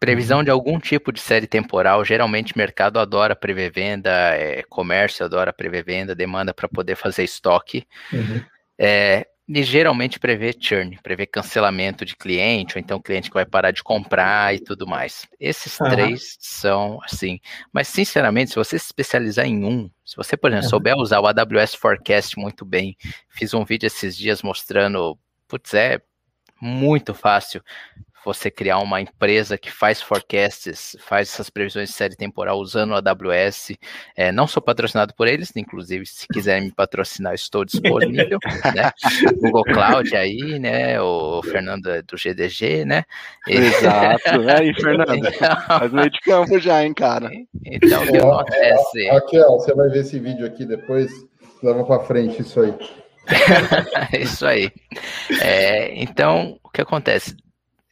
[0.00, 0.44] Previsão uhum.
[0.44, 5.84] de algum tipo de série temporal, geralmente mercado adora prever venda, é, comércio adora prever
[5.84, 7.86] venda, demanda para poder fazer estoque.
[8.12, 8.42] Uhum.
[8.78, 13.70] É, e geralmente prevê churn, prevê cancelamento de cliente, ou então cliente que vai parar
[13.70, 15.26] de comprar e tudo mais.
[15.38, 15.88] Esses uhum.
[15.88, 17.38] três são assim.
[17.72, 20.70] Mas, sinceramente, se você se especializar em um, se você, por exemplo, uhum.
[20.70, 22.96] souber usar o AWS Forecast muito bem,
[23.28, 26.00] fiz um vídeo esses dias mostrando, putz, é
[26.60, 27.62] muito fácil
[28.26, 32.94] você criar uma empresa que faz forecasts, faz essas previsões de série temporal usando o
[32.96, 33.72] AWS.
[34.16, 38.38] É, não sou patrocinado por eles, inclusive, se quiserem me patrocinar, estou disponível.
[38.74, 38.90] né?
[39.40, 41.00] Google Cloud aí, né?
[41.00, 43.04] O Fernando é do GDG, né?
[43.46, 44.42] Exato.
[44.42, 45.14] E aí, Fernando?
[45.14, 45.60] Então...
[45.60, 47.30] Faz meio de campo já, hein, cara?
[47.64, 49.08] Então, o que acontece?
[49.08, 51.12] Raquel, você vai ver esse vídeo aqui depois,
[51.62, 52.74] leva para frente isso aí.
[54.20, 54.72] isso aí.
[55.40, 57.36] É, então, o que acontece?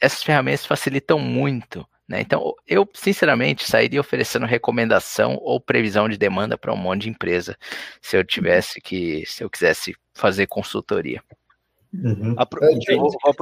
[0.05, 1.87] Essas ferramentas facilitam muito.
[2.09, 2.21] Né?
[2.21, 7.57] Então, eu, sinceramente, sairia oferecendo recomendação ou previsão de demanda para um monte de empresa,
[8.01, 11.23] se eu tivesse que, se eu quisesse fazer consultoria.
[11.93, 12.35] Uhum.
[12.37, 13.35] Apro é, vou, vou,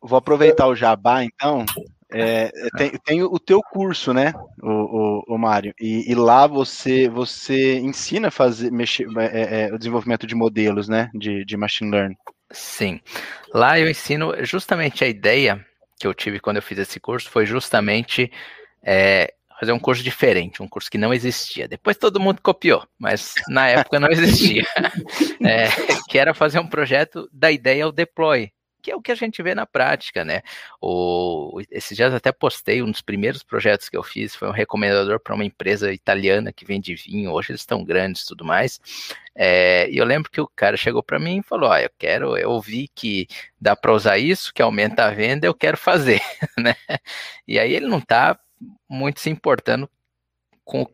[0.00, 1.64] vou, aproveitar o jabá, então.
[2.12, 7.08] É, tem, tem, o teu curso, né, o, o, o Mário, e, e, lá você
[7.08, 11.90] você ensina a fazer mexer, é, é, o desenvolvimento de modelos, né, de, de machine
[11.90, 12.16] learning.
[12.52, 13.00] Sim,
[13.52, 15.66] lá eu ensino justamente a ideia
[15.98, 18.30] que eu tive quando eu fiz esse curso foi justamente
[18.82, 21.68] é, fazer um curso diferente, um curso que não existia.
[21.68, 24.64] Depois todo mundo copiou, mas na época não existia.
[25.44, 25.68] é,
[26.08, 28.52] que era fazer um projeto da ideia ao deploy
[28.84, 30.42] que é o que a gente vê na prática, né?
[30.78, 35.18] O, esses dias até postei um dos primeiros projetos que eu fiz, foi um recomendador
[35.18, 38.78] para uma empresa italiana que vende vinho, hoje eles estão grandes e tudo mais.
[39.34, 42.36] É, e eu lembro que o cara chegou para mim e falou: ah, eu quero,
[42.36, 43.26] eu ouvi que
[43.58, 46.20] dá para usar isso, que aumenta a venda, eu quero fazer,
[46.58, 46.76] né?
[47.48, 48.38] E aí ele não está
[48.86, 49.88] muito se importando
[50.62, 50.86] com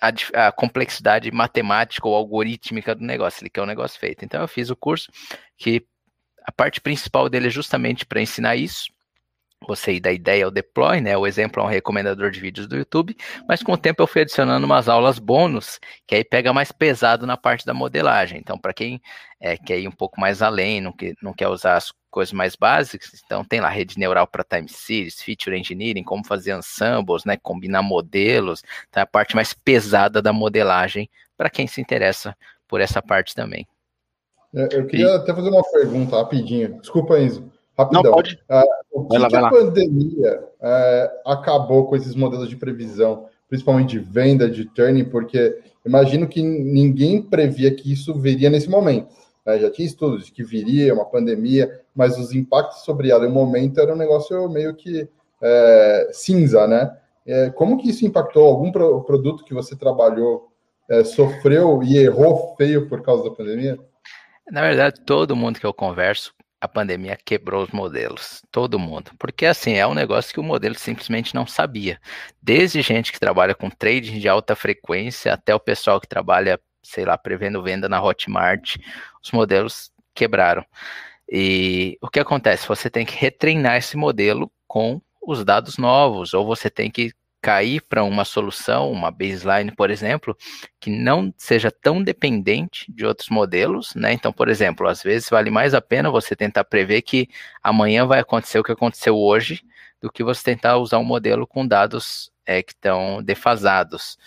[0.00, 4.24] a, a, complexidade matemática ou algorítmica do negócio, ele quer um negócio feito.
[4.24, 5.10] Então eu fiz o curso
[5.58, 5.86] que
[6.48, 8.90] a parte principal dele é justamente para ensinar isso.
[9.66, 11.14] Você ir da ideia ao deploy, né?
[11.14, 13.14] O exemplo é um recomendador de vídeos do YouTube,
[13.46, 17.26] mas com o tempo eu fui adicionando umas aulas bônus, que aí pega mais pesado
[17.26, 18.38] na parte da modelagem.
[18.38, 18.98] Então, para quem
[19.38, 22.56] é, quer ir um pouco mais além, não, que, não quer usar as coisas mais
[22.56, 27.36] básicas, então tem lá rede neural para time series, feature engineering, como fazer ensembles, né?
[27.36, 29.02] Combinar modelos, tá?
[29.02, 32.34] a parte mais pesada da modelagem, para quem se interessa
[32.66, 33.66] por essa parte também.
[34.54, 35.16] É, eu queria e...
[35.16, 36.80] até fazer uma pergunta rapidinho.
[36.80, 37.50] Desculpa, Enzo.
[37.76, 38.02] Rapidão.
[38.02, 38.34] Não, pode.
[38.50, 43.90] Uh, o que, lá, que a pandemia uh, acabou com esses modelos de previsão, principalmente
[43.90, 49.14] de venda, de turning, porque imagino que ninguém previa que isso viria nesse momento.
[49.46, 49.60] Né?
[49.60, 53.80] Já tinha estudos de que viria uma pandemia, mas os impactos sobre ela, no momento,
[53.80, 55.08] era um negócio meio que
[55.40, 56.96] é, cinza, né?
[57.26, 58.46] É, como que isso impactou?
[58.46, 60.48] Algum pro, produto que você trabalhou
[60.88, 63.78] é, sofreu e errou feio por causa da pandemia?
[64.50, 68.42] Na verdade, todo mundo que eu converso, a pandemia quebrou os modelos.
[68.50, 69.12] Todo mundo.
[69.18, 72.00] Porque, assim, é um negócio que o modelo simplesmente não sabia.
[72.42, 77.04] Desde gente que trabalha com trading de alta frequência até o pessoal que trabalha, sei
[77.04, 78.76] lá, prevendo venda na Hotmart,
[79.22, 80.64] os modelos quebraram.
[81.30, 82.66] E o que acontece?
[82.66, 87.12] Você tem que retreinar esse modelo com os dados novos, ou você tem que
[87.48, 90.36] cair para uma solução, uma baseline, por exemplo,
[90.78, 94.12] que não seja tão dependente de outros modelos, né?
[94.12, 97.26] Então, por exemplo, às vezes vale mais a pena você tentar prever que
[97.62, 99.62] amanhã vai acontecer o que aconteceu hoje,
[99.98, 104.18] do que você tentar usar um modelo com dados é, que estão defasados.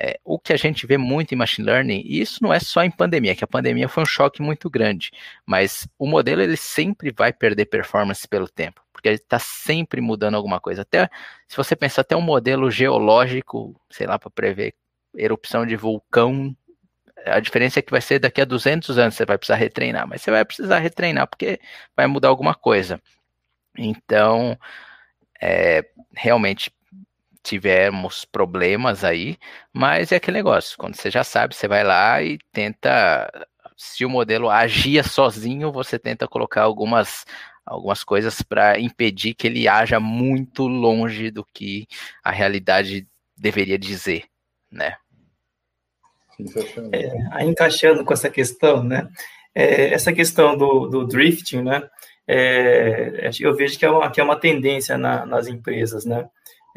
[0.00, 2.84] É, o que a gente vê muito em machine learning, e isso não é só
[2.84, 5.10] em pandemia, que a pandemia foi um choque muito grande,
[5.44, 10.34] mas o modelo ele sempre vai perder performance pelo tempo porque ele está sempre mudando
[10.34, 10.82] alguma coisa.
[10.82, 11.08] Até
[11.46, 14.74] se você pensar até um modelo geológico, sei lá, para prever
[15.16, 16.54] erupção de vulcão,
[17.24, 20.22] a diferença é que vai ser daqui a 200 anos você vai precisar retreinar, mas
[20.22, 21.60] você vai precisar retreinar porque
[21.96, 23.00] vai mudar alguma coisa.
[23.76, 24.58] Então,
[25.40, 26.72] é, realmente
[27.42, 29.38] tivemos problemas aí,
[29.72, 33.30] mas é aquele negócio, quando você já sabe, você vai lá e tenta
[33.76, 37.24] se o modelo agia sozinho, você tenta colocar algumas
[37.64, 41.86] algumas coisas para impedir que ele haja muito longe do que
[42.24, 44.24] a realidade deveria dizer,
[44.70, 44.96] né?
[46.92, 49.08] É, aí encaixando com essa questão, né?
[49.54, 51.88] É, essa questão do, do drifting, né?
[52.26, 56.28] É, eu vejo que é uma, que é uma tendência na, nas empresas, né?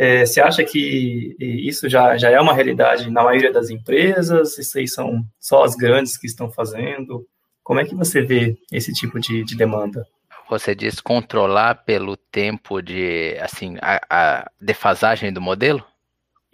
[0.04, 4.58] É, você acha que isso já, já é uma realidade na maioria das empresas?
[4.58, 7.24] Isso aí são só as grandes que estão fazendo?
[7.64, 10.04] Como é que você vê esse tipo de, de demanda?
[10.50, 15.86] você diz controlar pelo tempo de, assim, a, a defasagem do modelo?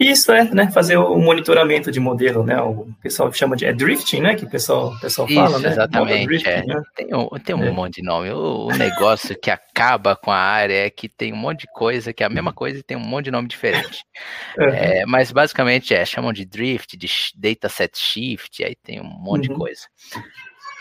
[0.00, 0.70] Isso é, né?
[0.70, 2.60] Fazer o monitoramento de modelo, né?
[2.62, 4.36] O pessoal chama de é drifting, né?
[4.36, 5.68] Que o pessoal, o pessoal fala, Isso, né?
[5.70, 6.26] exatamente.
[6.26, 6.64] Drifting, é.
[6.64, 6.82] né?
[6.94, 7.70] Tem um, tem um É.
[7.72, 8.30] monte de nome.
[8.30, 12.22] O, negócio que acaba com a área é que tem um monte de coisa que
[12.22, 14.04] é a mesma coisa e tem um monte de nome diferente.
[14.58, 15.00] É.
[15.00, 19.50] É, mas basicamente é, chamam de drift, de dataset shift, aí tem um monte de
[19.52, 19.58] Uhum.
[19.58, 19.82] coisa.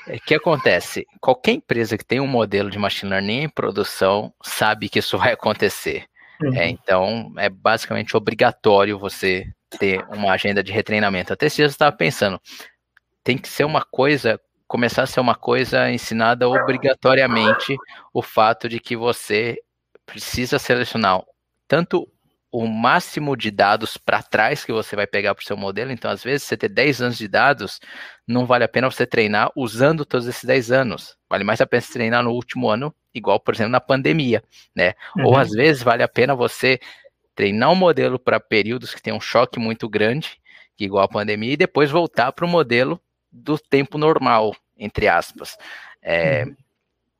[0.07, 1.05] É, O que acontece?
[1.21, 5.33] Qualquer empresa que tem um modelo de machine learning em produção sabe que isso vai
[5.33, 6.05] acontecer.
[6.41, 6.53] Uhum.
[6.53, 11.33] É, então, é basicamente obrigatório você ter uma agenda de retreinamento.
[11.33, 12.39] Até esses dias eu estava pensando,
[13.23, 17.75] tem que ser uma coisa, começar a ser uma coisa ensinada obrigatoriamente
[18.13, 19.57] o fato de que você
[20.05, 21.21] precisa selecionar
[21.67, 22.07] tanto
[22.51, 25.91] o máximo de dados para trás que você vai pegar para o seu modelo.
[25.91, 27.79] Então, às vezes, você ter 10 anos de dados,
[28.27, 31.17] não vale a pena você treinar usando todos esses 10 anos.
[31.29, 34.43] Vale mais a pena você treinar no último ano, igual, por exemplo, na pandemia,
[34.75, 34.93] né?
[35.19, 35.37] Ou Uhum.
[35.37, 36.79] às vezes vale a pena você
[37.35, 40.39] treinar um modelo para períodos que tem um choque muito grande,
[40.77, 42.99] que igual a pandemia, e depois voltar para o modelo
[43.31, 45.57] do tempo normal, entre aspas.
[46.01, 46.55] É, Uhum.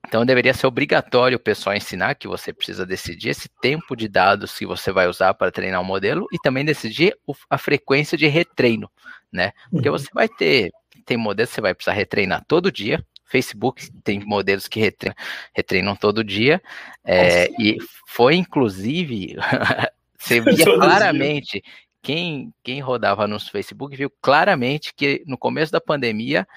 [0.07, 4.57] Então deveria ser obrigatório o pessoal ensinar que você precisa decidir esse tempo de dados
[4.57, 7.15] que você vai usar para treinar o modelo e também decidir
[7.49, 8.89] a frequência de retreino,
[9.31, 9.51] né?
[9.73, 9.97] Porque Uhum.
[9.97, 10.71] você vai ter,
[11.05, 13.03] tem modelos que você vai precisar retreinar todo dia.
[13.25, 15.15] Facebook tem modelos que retreinam,
[15.53, 16.61] retreinam todo dia.
[17.03, 17.77] é, e
[18.07, 19.35] foi inclusive,
[20.17, 21.61] você via claramente,
[22.01, 26.47] quem, quem rodava anúncios no Facebook viu claramente que no começo da pandemia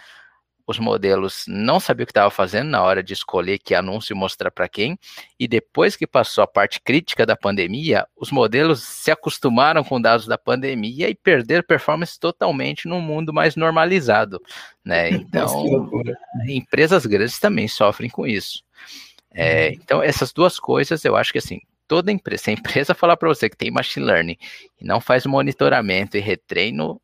[0.71, 4.53] os modelos não sabiam o que estava fazendo na hora de escolher que anúncio mostrar
[4.53, 4.97] para quem,
[5.39, 10.27] e depois que passou a parte crítica da pandemia, os modelos se acostumaram com dados
[10.27, 14.41] da pandemia e perderam performance totalmente num mundo mais normalizado,
[14.85, 15.11] né?
[15.31, 15.89] Então,
[16.49, 18.63] empresas grandes também sofrem com isso.
[19.33, 23.17] É, então, essas duas coisas, eu acho que assim, toda empresa, se a empresa falar
[23.17, 24.37] para você que tem machine learning
[24.81, 27.01] e não faz monitoramento e retreino,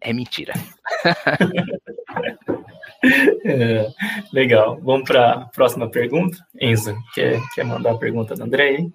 [0.00, 0.54] é mentira.
[3.44, 3.88] É,
[4.32, 4.80] legal.
[4.82, 6.36] Vamos para a próxima pergunta.
[6.60, 8.90] Enzo, quer, quer mandar a pergunta do André aí?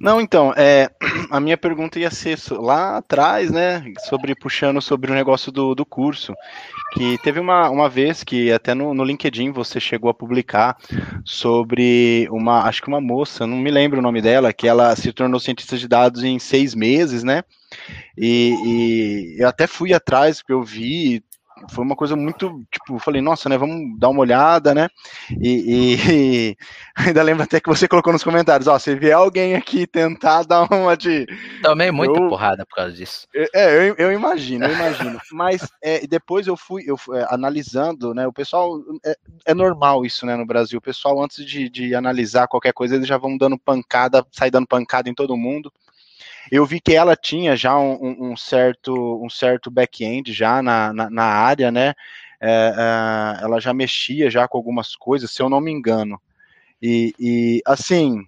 [0.00, 0.88] Não, então, é,
[1.30, 5.84] a minha pergunta ia ser lá atrás, né, sobre puxando sobre o negócio do, do
[5.84, 6.32] curso,
[6.94, 10.78] que teve uma, uma vez que até no, no LinkedIn você chegou a publicar
[11.22, 15.12] sobre uma, acho que uma moça, não me lembro o nome dela, que ela se
[15.12, 17.42] tornou cientista de dados em seis meses, né,
[18.16, 21.22] e, e eu até fui atrás, porque eu vi,
[21.68, 24.88] foi uma coisa muito, tipo, falei, nossa, né, vamos dar uma olhada, né,
[25.40, 26.56] e, e-
[26.96, 30.66] ainda lembro até que você colocou nos comentários, ó, se vier alguém aqui tentar dar
[30.72, 31.26] uma de,
[31.62, 33.26] Tomei muita Eu- porrada por causa disso.
[33.34, 35.18] é, eu, eu imagino, eu imagino.
[35.32, 38.26] Mas é, depois eu fui, eu fui, é, analisando, né?
[38.26, 40.36] O pessoal é, é normal isso, né?
[40.36, 44.26] No Brasil, o pessoal antes de, de analisar qualquer coisa, eles já vão dando pancada,
[44.32, 45.72] sai dando pancada em todo mundo.
[46.50, 48.92] Eu vi que ela tinha já um, um- certo,
[49.24, 51.94] um certo back-end já na, na, na área, né?
[52.40, 52.74] É,
[53.40, 56.20] é, ela já mexia já com algumas coisas, se eu não me engano.
[56.82, 58.24] E, e, assim,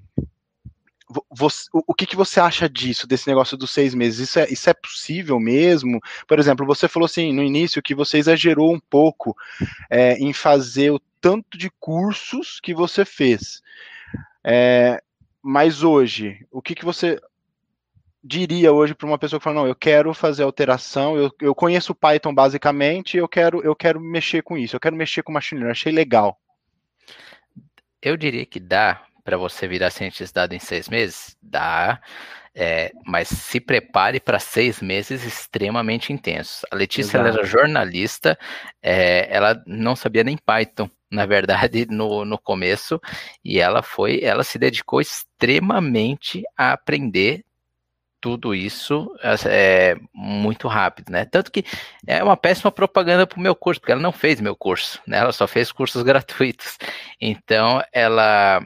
[1.09, 4.29] vo- você- o, o que, que você acha disso, desse negócio dos seis meses?
[4.29, 6.01] Isso é, isso é possível mesmo?
[6.27, 9.37] Por exemplo, você falou assim no início que você exagerou um pouco
[9.91, 13.63] é, em fazer o tanto de cursos que você fez.
[14.45, 15.03] É,
[15.43, 17.19] mas hoje, o que, que você
[18.23, 21.95] diria hoje para uma pessoa que fala, não, eu quero fazer alteração, eu, eu conheço
[21.95, 25.73] Python basicamente, eu quero, eu quero mexer com isso, eu quero mexer com machine learning,
[25.73, 26.39] achei legal.
[28.01, 31.37] Eu diria que dá para você virar cientista de dados em seis meses?
[31.41, 32.01] Dá,
[32.55, 36.65] é, mas se prepare para seis meses extremamente intensos.
[36.71, 38.39] A Letícia era jornalista,
[38.83, 43.01] é, ela não sabia nem Python, na verdade, no, no começo,
[43.45, 47.45] e ela foi, ela se dedicou extremamente a aprender
[48.23, 49.13] tudo isso
[49.47, 51.25] é, muito rápido, né?
[51.25, 51.65] Tanto que
[52.07, 55.19] é uma péssima propaganda para o meu curso, porque ela não fez meu curso, né?
[55.19, 56.79] Ela só fez cursos gratuitos.
[57.21, 58.65] Então, ela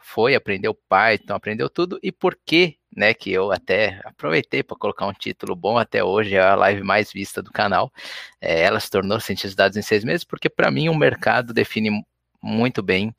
[0.00, 5.06] foi, aprendeu Python, aprendeu tudo, e por que, né, que eu até aproveitei para colocar
[5.06, 7.92] um título bom, até hoje é a live mais vista do canal,
[8.40, 11.52] é, ela se tornou cientista de dados em seis meses, porque para mim o mercado
[11.52, 12.02] define
[12.42, 13.14] muito bem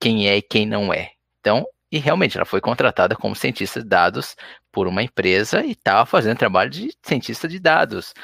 [0.00, 1.12] quem é e quem não é.
[1.40, 4.36] Então, e realmente ela foi contratada como cientista de dados
[4.78, 8.14] por uma empresa e estava fazendo trabalho de cientista de dados.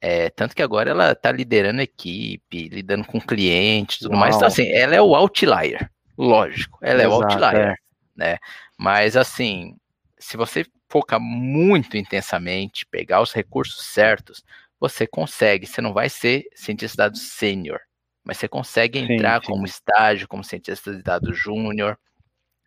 [0.00, 4.36] É, tanto que agora ela está liderando equipe, lidando com clientes, tudo mais.
[4.36, 4.52] Então, Uau.
[4.52, 7.74] assim, ela é o outlier, lógico, ela é o Exato, outlier, é.
[8.14, 8.38] né?
[8.78, 9.76] Mas assim,
[10.16, 14.44] se você focar muito intensamente, pegar os recursos certos,
[14.78, 15.66] você consegue.
[15.66, 17.80] Você não vai ser cientista de dados sênior,
[18.22, 19.48] mas você consegue Sim, entrar sim.
[19.48, 21.98] como estágio, como cientista de dados júnior.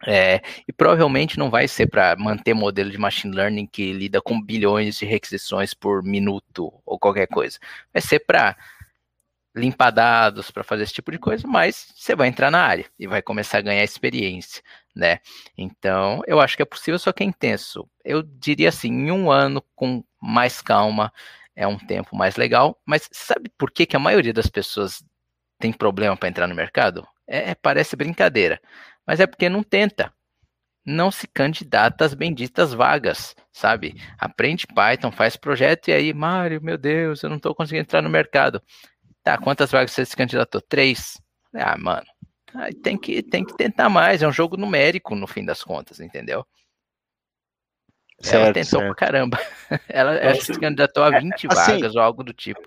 [0.06, 4.42] É, e provavelmente não vai ser para manter modelo de machine learning que lida com
[4.42, 7.60] bilhões de requisições por minuto ou qualquer coisa.
[7.94, 8.56] Vai ser para
[9.54, 13.08] limpar dados, para fazer esse tipo de coisa, mas você vai entrar na área e
[13.08, 14.64] vai começar a ganhar experiência,
[14.96, 15.20] né?
[15.58, 17.90] Então, eu acho que é possível, só que é intenso.
[18.06, 21.12] Eu diria assim, em um ano com mais calma,
[21.56, 25.04] é um tempo mais legal, mas sabe por que, que a maioria das pessoas
[25.60, 27.06] tem problema para entrar no mercado?
[27.28, 28.62] É, parece brincadeira
[29.10, 30.14] mas é porque não tenta.
[30.86, 34.00] Não se candidata às benditas vagas, sabe?
[34.20, 38.10] Aprende Python, faz projeto e aí, Mário, meu Deus, eu não estou conseguindo entrar no
[38.10, 38.62] mercado.
[39.24, 40.62] Tá, quantas vagas você se candidatou?
[40.62, 41.20] Três.
[41.56, 42.06] Ah, mano,
[42.84, 44.22] tem que, tem que tentar mais.
[44.22, 46.46] É um jogo numérico, no fim das contas, entendeu?
[48.22, 48.96] Certo, ela tentou certo.
[48.96, 49.40] pra caramba.
[49.90, 52.62] Ela, ela se candidatou a 20 é, assim, vagas ou algo do tipo.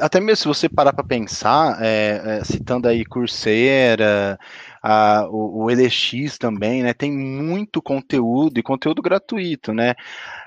[0.00, 4.38] Até mesmo se você parar para pensar, é, é, citando aí Coursera,
[4.82, 9.94] a, o, o LX também, né, tem muito conteúdo e conteúdo gratuito, né,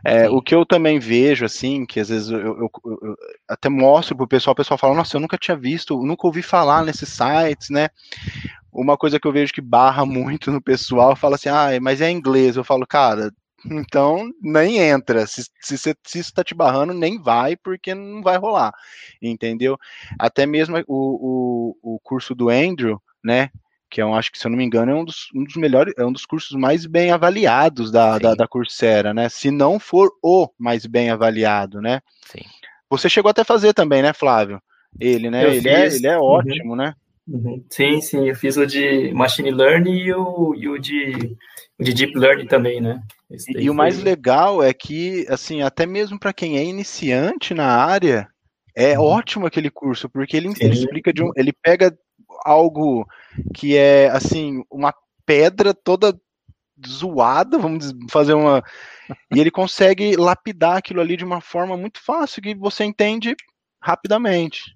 [0.03, 3.15] é, o que eu também vejo, assim, que às vezes eu, eu, eu, eu
[3.47, 6.83] até mostro pro pessoal, o pessoal fala, nossa, eu nunca tinha visto, nunca ouvi falar
[6.83, 7.89] nesses sites, né,
[8.71, 12.11] uma coisa que eu vejo que barra muito no pessoal, fala assim, ah, mas é
[12.11, 13.31] inglês, eu falo, cara,
[13.69, 15.25] então, nem entra.
[15.25, 18.73] Se, se, se, se isso está te barrando, nem vai, porque não vai rolar.
[19.21, 19.77] Entendeu?
[20.19, 23.49] Até mesmo o, o, o curso do Andrew, né?
[23.89, 25.55] Que é um, acho que, se eu não me engano, é um dos, um dos
[25.55, 29.29] melhores, é um dos cursos mais bem avaliados da, da, da, Coursera, né?
[29.29, 32.01] Se não for o mais bem avaliado, né?
[32.25, 32.41] Sim.
[32.89, 34.61] Você chegou até a fazer também, né, Flávio?
[34.99, 35.55] Ele, né?
[35.55, 36.23] ele, é, ele é uhum.
[36.23, 36.75] ótimo, uhum.
[36.75, 36.93] né?
[37.27, 37.63] Uhum.
[37.69, 41.35] Sim, sim, eu fiz o de Machine Learning e o, e o de
[41.79, 43.01] de deep learning também, né?
[43.29, 47.67] E, e o mais legal é que, assim, até mesmo para quem é iniciante na
[47.67, 48.27] área,
[48.75, 49.05] é uhum.
[49.05, 51.97] ótimo aquele curso, porque ele, ele explica de um, ele pega
[52.43, 53.07] algo
[53.53, 54.93] que é assim, uma
[55.25, 56.17] pedra toda
[56.85, 58.63] zoada, vamos fazer uma
[59.33, 63.35] e ele consegue lapidar aquilo ali de uma forma muito fácil que você entende
[63.81, 64.75] rapidamente.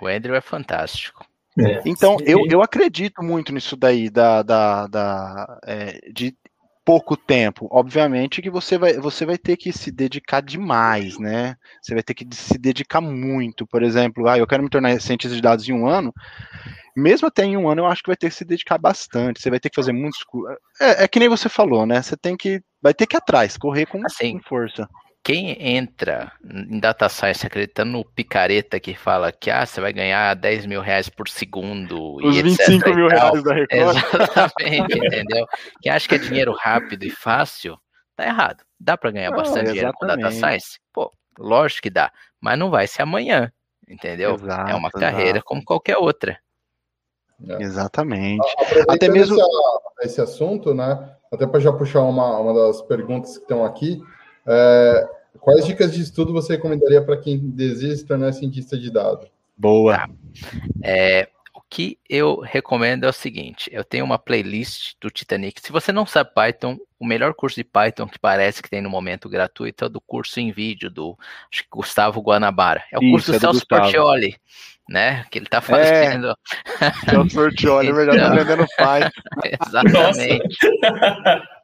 [0.00, 1.24] O Andrew é fantástico.
[1.60, 6.36] É, então, eu, eu acredito muito nisso daí, da, da, da é, de
[6.84, 7.68] pouco tempo.
[7.70, 11.54] Obviamente que você vai, você vai ter que se dedicar demais, né?
[11.82, 13.66] Você vai ter que se dedicar muito.
[13.66, 16.12] Por exemplo, ah, eu quero me tornar cientista de dados em um ano.
[16.96, 19.40] Mesmo até em um ano, eu acho que vai ter que se dedicar bastante.
[19.40, 20.20] Você vai ter que fazer muitos.
[20.80, 22.00] É, é que nem você falou, né?
[22.00, 22.60] Você tem que.
[22.80, 24.88] Vai ter que ir atrás, correr com, assim, com força
[25.28, 30.32] quem entra em data science acreditando no picareta que fala que ah, você vai ganhar
[30.32, 33.70] 10 mil reais por segundo Os e 25 mil reais da Record.
[33.70, 35.46] Exatamente, entendeu?
[35.82, 37.78] Quem acha que é dinheiro rápido e fácil,
[38.16, 38.64] tá errado.
[38.80, 39.74] Dá para ganhar não, bastante exatamente.
[39.74, 40.80] dinheiro com data science?
[40.94, 42.10] Pô, lógico que dá,
[42.40, 43.52] mas não vai ser amanhã,
[43.86, 44.34] entendeu?
[44.34, 45.44] Exato, é uma carreira exato.
[45.44, 46.38] como qualquer outra.
[47.46, 47.62] É.
[47.62, 48.48] Exatamente.
[48.88, 51.14] Até mesmo esse, esse assunto, né?
[51.30, 54.00] Até para já puxar uma, uma das perguntas que estão aqui.
[54.46, 59.28] É, Quais dicas de estudo você recomendaria para quem deseja se tornar cientista de dados?
[59.56, 60.08] Boa.
[60.82, 65.60] É, o que eu recomendo é o seguinte: eu tenho uma playlist do Titanic.
[65.60, 68.90] Se você não sabe Python, o melhor curso de Python que parece que tem no
[68.90, 71.16] momento gratuito é o do curso em vídeo do
[71.52, 72.84] acho que Gustavo Guanabara.
[72.92, 74.36] É o Isso, curso é do Celso Portioli
[74.88, 75.24] né?
[75.30, 76.34] Que ele tá fazendo.
[76.80, 79.10] É, é o Portioli, então, tá vendendo Python.
[79.66, 80.58] Exatamente.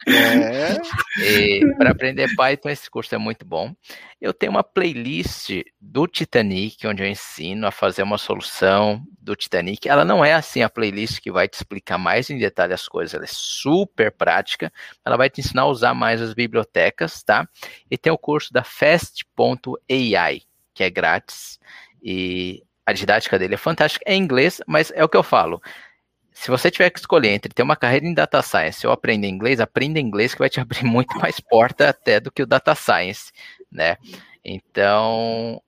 [0.06, 1.74] É.
[1.78, 3.74] Para aprender Python, esse curso é muito bom.
[4.20, 9.88] Eu tenho uma playlist do Titanic, onde eu ensino a fazer uma solução do Titanic.
[9.88, 13.14] Ela não é assim a playlist que vai te explicar mais em detalhe as coisas,
[13.14, 14.70] ela é super prática.
[15.04, 17.48] Ela vai te ensinar a usar mais as bibliotecas, tá?
[17.90, 20.42] E tem o curso da Fast.ai,
[20.74, 21.58] que é grátis.
[22.02, 25.60] E a didática dele é fantástica, é inglês, mas é o que eu falo.
[26.32, 29.60] Se você tiver que escolher entre ter uma carreira em data science ou aprender inglês,
[29.60, 33.32] aprenda inglês que vai te abrir muito mais porta até do que o data science,
[33.70, 33.96] né?
[34.44, 35.62] Então,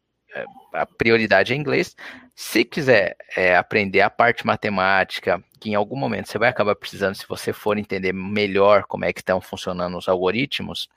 [0.72, 1.96] a prioridade é inglês.
[2.34, 7.14] Se quiser é, aprender a parte matemática, que em algum momento você vai acabar precisando,
[7.14, 10.88] se você for entender melhor como é que estão funcionando os algoritmos,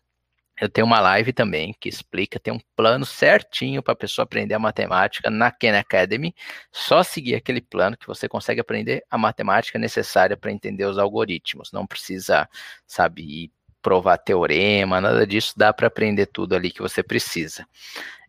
[0.59, 4.53] eu tenho uma live também que explica, tem um plano certinho para a pessoa aprender
[4.53, 6.35] a matemática na Khan Academy.
[6.71, 11.71] Só seguir aquele plano que você consegue aprender a matemática necessária para entender os algoritmos.
[11.71, 12.49] Não precisa,
[12.85, 13.51] sabe,
[13.81, 17.65] provar teorema, nada disso, dá para aprender tudo ali que você precisa.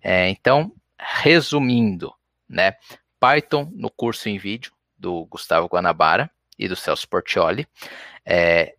[0.03, 2.13] É, então, resumindo,
[2.49, 2.75] né?
[3.19, 7.67] Python no curso em vídeo do Gustavo Guanabara e do Celso Portioli.
[8.25, 8.75] É,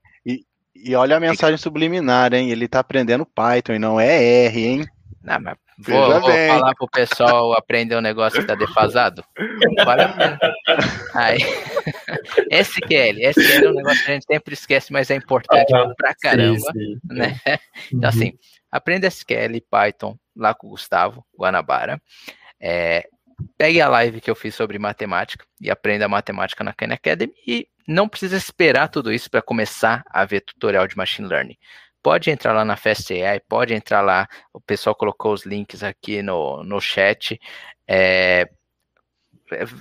[0.76, 2.49] e olha a mensagem subliminar, hein?
[2.49, 4.86] Ele tá aprendendo Python e não é R, hein?
[5.24, 9.24] Não, mas vou, vou falar pro pessoal aprender um negócio que tá defasado.
[9.86, 10.39] Vale a pena.
[11.13, 11.38] Aí,
[12.63, 16.15] SQL, SQL é um negócio que a gente sempre esquece, mas é importante ah, pra
[16.15, 16.99] caramba, sim, sim.
[17.05, 17.39] né?
[17.93, 18.38] Então, assim, uhum.
[18.72, 22.01] aprenda SQL e Python lá com o Gustavo Guanabara.
[22.59, 23.07] É,
[23.57, 27.67] pegue a live que eu fiz sobre matemática e aprenda matemática na Khan Academy e
[27.88, 31.57] não precisa esperar tudo isso para começar a ver tutorial de machine learning.
[32.03, 36.21] Pode entrar lá na Fast AI, pode entrar lá, o pessoal colocou os links aqui
[36.21, 37.39] no, no chat.
[37.88, 38.49] É,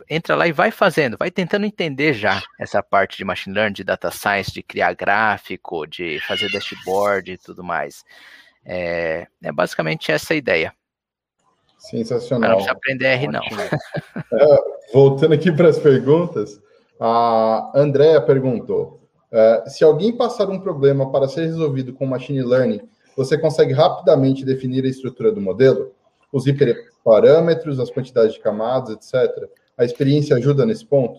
[0.08, 3.84] entra lá e vai fazendo, vai tentando entender já essa parte de machine learning, de
[3.84, 8.04] data science, de criar gráfico, de fazer dashboard e tudo mais.
[8.64, 10.74] É, é basicamente essa a ideia.
[11.78, 12.50] Sensacional.
[12.50, 13.40] não precisa aprender R, não.
[13.42, 16.60] É, voltando aqui para as perguntas,
[17.00, 19.00] a Andrea perguntou:
[19.32, 22.80] é, se alguém passar um problema para ser resolvido com machine learning,
[23.16, 25.94] você consegue rapidamente definir a estrutura do modelo?
[26.32, 29.48] Os hiperparâmetros, as quantidades de camadas, etc.
[29.76, 31.18] A experiência ajuda nesse ponto?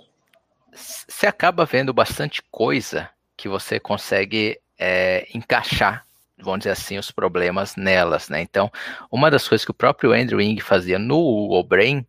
[0.74, 6.06] Você acaba vendo bastante coisa que você consegue é, encaixar
[6.44, 8.42] vamos dizer assim, os problemas nelas, né?
[8.42, 8.72] Então,
[9.12, 12.06] uma das coisas que o próprio Andrew Ng fazia no O-Brain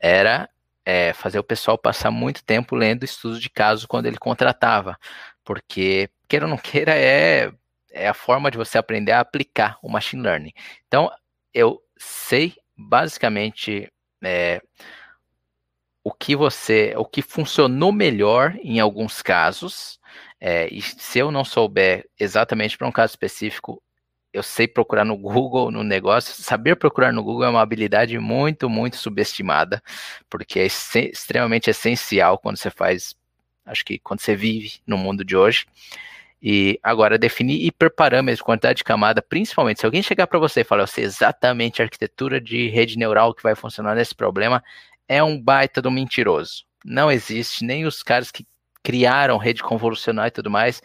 [0.00, 0.48] era
[0.84, 4.98] é, fazer o pessoal passar muito tempo lendo estudos de caso quando ele contratava,
[5.44, 7.52] porque, queira ou não queira, é,
[7.90, 10.52] é a forma de você aprender a aplicar o machine learning.
[10.86, 11.10] Então,
[11.52, 13.90] eu sei basicamente
[14.24, 14.62] é,
[16.02, 20.00] o que você, o que funcionou melhor em alguns casos,
[20.40, 23.82] é, e se eu não souber exatamente para um caso específico,
[24.32, 26.34] eu sei procurar no Google, no negócio.
[26.42, 29.82] Saber procurar no Google é uma habilidade muito, muito subestimada,
[30.28, 33.16] porque é extremamente essencial quando você faz,
[33.66, 35.66] acho que quando você vive no mundo de hoje.
[36.42, 40.84] E agora, definir hiperparâmetros, quantidade de camada, principalmente se alguém chegar para você e falar,
[40.84, 44.62] eu sei exatamente a arquitetura de rede neural que vai funcionar nesse problema,
[45.06, 46.64] é um baita do mentiroso.
[46.82, 48.46] Não existe, nem os caras que
[48.82, 50.82] criaram rede convolucional e tudo mais,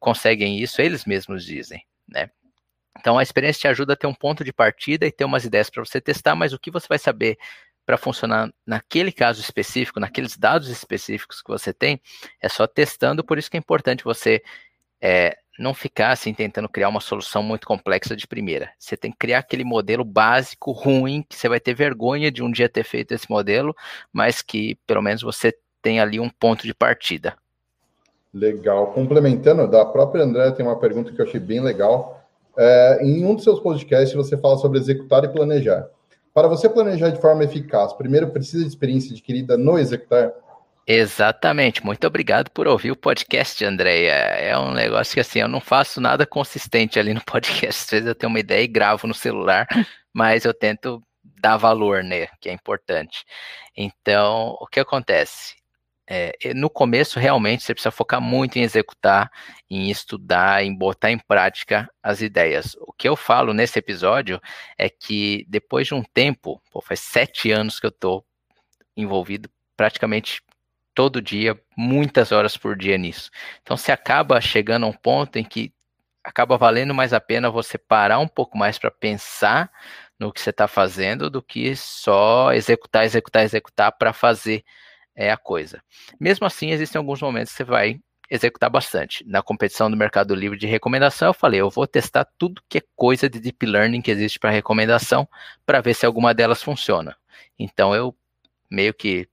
[0.00, 2.30] conseguem isso, eles mesmos dizem, né?
[3.06, 5.70] Então a experiência te ajuda a ter um ponto de partida e ter umas ideias
[5.70, 7.38] para você testar, mas o que você vai saber
[7.86, 12.00] para funcionar naquele caso específico, naqueles dados específicos que você tem,
[12.42, 14.42] é só testando, por isso que é importante você
[15.00, 18.72] é, não ficar assim tentando criar uma solução muito complexa de primeira.
[18.76, 22.50] Você tem que criar aquele modelo básico, ruim, que você vai ter vergonha de um
[22.50, 23.72] dia ter feito esse modelo,
[24.12, 27.36] mas que pelo menos você tem ali um ponto de partida.
[28.34, 28.88] Legal.
[28.88, 32.25] Complementando, da própria André, tem uma pergunta que eu achei bem legal.
[32.58, 35.86] É, em um dos seus podcasts, você fala sobre executar e planejar.
[36.32, 40.32] Para você planejar de forma eficaz, primeiro precisa de experiência adquirida no executar?
[40.86, 41.84] Exatamente.
[41.84, 44.12] Muito obrigado por ouvir o podcast, Andréia.
[44.12, 47.82] É um negócio que assim, eu não faço nada consistente ali no podcast.
[47.84, 49.66] Às vezes eu tenho uma ideia e gravo no celular,
[50.14, 51.02] mas eu tento
[51.40, 52.28] dar valor, né?
[52.40, 53.24] Que é importante.
[53.76, 55.56] Então, o que acontece?
[56.08, 59.30] É, no começo, realmente, você precisa focar muito em executar,
[59.68, 62.76] em estudar, em botar em prática as ideias.
[62.80, 64.40] O que eu falo nesse episódio
[64.78, 68.24] é que depois de um tempo, pô, faz sete anos que eu estou
[68.96, 70.42] envolvido praticamente
[70.94, 73.30] todo dia, muitas horas por dia nisso.
[73.62, 75.72] Então, você acaba chegando a um ponto em que
[76.24, 79.70] acaba valendo mais a pena você parar um pouco mais para pensar
[80.18, 84.64] no que você está fazendo do que só executar, executar, executar para fazer
[85.16, 85.82] é a coisa.
[86.20, 87.98] Mesmo assim, existem alguns momentos que você vai
[88.28, 89.24] executar bastante.
[89.26, 92.82] Na competição do Mercado Livre de recomendação, eu falei, eu vou testar tudo que é
[92.94, 95.28] coisa de deep learning que existe para recomendação,
[95.64, 97.16] para ver se alguma delas funciona.
[97.58, 98.14] Então eu
[98.70, 99.28] meio que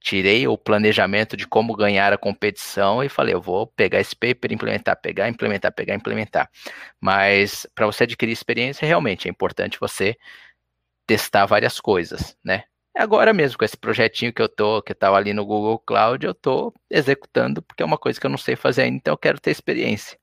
[0.00, 4.52] tirei o planejamento de como ganhar a competição e falei, eu vou pegar esse paper,
[4.52, 6.50] implementar, pegar, implementar, pegar, implementar.
[7.00, 10.14] Mas para você adquirir experiência, realmente é importante você
[11.06, 12.64] testar várias coisas, né?
[12.94, 16.30] Agora mesmo, com esse projetinho que eu tô, que estava ali no Google Cloud, eu
[16.30, 19.40] estou executando, porque é uma coisa que eu não sei fazer ainda, então eu quero
[19.40, 20.16] ter experiência.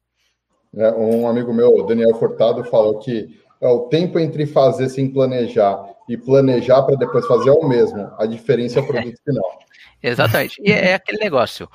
[0.74, 5.84] É, um amigo meu, Daniel Furtado, falou que é, o tempo entre fazer sem planejar
[6.07, 8.09] e planejar para depois fazer é o mesmo.
[8.17, 9.59] A diferença é o produto final.
[10.01, 10.61] Exatamente.
[10.63, 11.69] E é aquele negócio.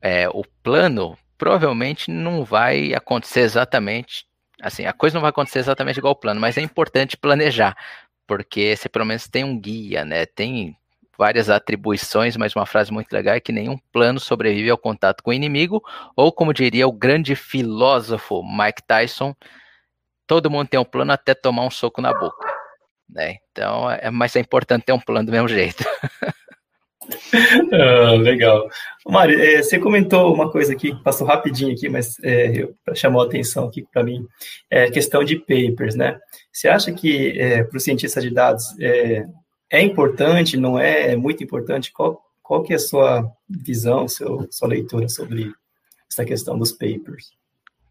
[0.00, 4.24] É, o plano provavelmente não vai acontecer exatamente
[4.60, 7.76] assim, a coisa não vai acontecer exatamente igual o plano, mas é importante planejar,
[8.26, 10.26] porque você pelo menos tem um guia, né?
[10.26, 10.76] Tem
[11.18, 15.30] várias atribuições, mas uma frase muito legal é que nenhum plano sobrevive ao contato com
[15.30, 15.82] o inimigo,
[16.14, 19.34] ou como diria o grande filósofo Mike Tyson,
[20.26, 22.46] todo mundo tem um plano até tomar um soco na boca,
[23.08, 23.36] né?
[23.50, 25.84] Então, é, mas é importante ter um plano do mesmo jeito.
[27.72, 28.68] ah, legal.
[29.06, 33.66] Mário, é, você comentou uma coisa aqui, passou rapidinho aqui, mas é, chamou a atenção
[33.66, 34.26] aqui para mim,
[34.70, 36.18] é questão de papers, né?
[36.52, 39.24] Você acha que é, para o cientista de dados é,
[39.70, 41.92] é, importante, não é, é muito importante?
[41.92, 45.52] Qual, qual que é a sua visão, seu, sua leitura sobre
[46.10, 47.32] essa questão dos papers?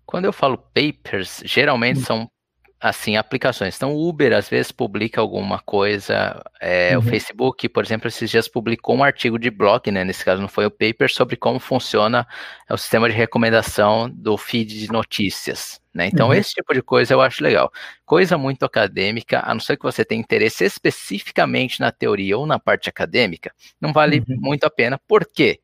[0.05, 2.03] Quando eu falo papers, geralmente hum.
[2.03, 2.31] são
[2.79, 3.75] assim, aplicações.
[3.75, 6.99] Então, o Uber às vezes publica alguma coisa, é, uhum.
[6.99, 10.03] o Facebook, por exemplo, esses dias publicou um artigo de blog, né?
[10.03, 12.27] Nesse caso não foi o paper, sobre como funciona
[12.69, 15.81] o sistema de recomendação do feed de notícias.
[15.93, 16.07] Né?
[16.07, 16.33] Então, uhum.
[16.33, 17.71] esse tipo de coisa eu acho legal.
[18.05, 22.59] Coisa muito acadêmica, a não ser que você tenha interesse especificamente na teoria ou na
[22.59, 24.37] parte acadêmica, não vale uhum.
[24.39, 24.99] muito a pena.
[25.07, 25.61] Por quê?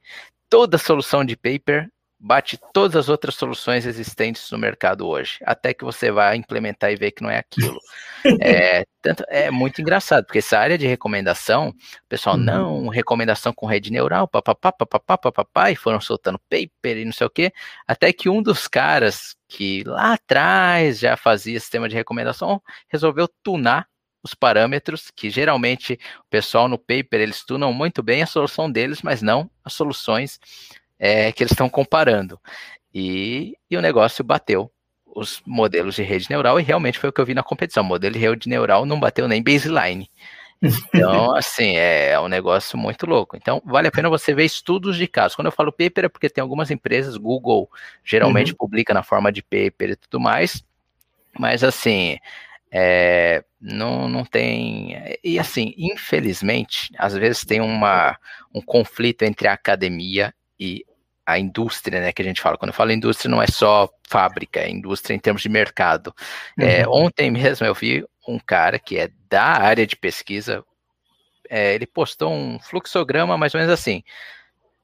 [0.50, 1.90] Toda solução de paper
[2.22, 6.96] bate todas as outras soluções existentes no mercado hoje, até que você vai implementar e
[6.96, 7.80] ver que não é aquilo.
[8.40, 11.76] é, tanto, é muito engraçado, porque essa área de recomendação, o
[12.08, 12.44] pessoal, uhum.
[12.44, 17.26] não, recomendação com rede neural, papapá, papapá, papapá, e foram soltando paper e não sei
[17.26, 17.52] o quê,
[17.88, 23.88] até que um dos caras que lá atrás já fazia sistema de recomendação resolveu tunar
[24.24, 29.02] os parâmetros, que geralmente o pessoal no paper eles tunam muito bem a solução deles,
[29.02, 30.40] mas não as soluções
[31.02, 32.40] é, que eles estão comparando.
[32.94, 34.72] E, e o negócio bateu
[35.04, 37.84] os modelos de rede neural, e realmente foi o que eu vi na competição.
[37.84, 40.10] O modelo de rede neural não bateu nem baseline.
[40.62, 43.36] Então, assim, é um negócio muito louco.
[43.36, 45.36] Então, vale a pena você ver estudos de casos.
[45.36, 47.68] Quando eu falo paper, é porque tem algumas empresas, Google
[48.06, 48.58] geralmente uhum.
[48.58, 50.64] publica na forma de paper e tudo mais,
[51.38, 52.18] mas assim,
[52.72, 55.18] é, não, não tem.
[55.24, 58.18] E assim, infelizmente, às vezes tem uma,
[58.54, 60.86] um conflito entre a academia e
[61.26, 62.58] a indústria, né, que a gente fala.
[62.58, 66.14] Quando eu falo indústria, não é só fábrica, é indústria em termos de mercado.
[66.60, 66.70] É, uhum.
[66.70, 70.64] É, ontem mesmo eu vi um cara que é da área de pesquisa,
[71.50, 74.04] é, ele postou um fluxograma mais ou menos assim,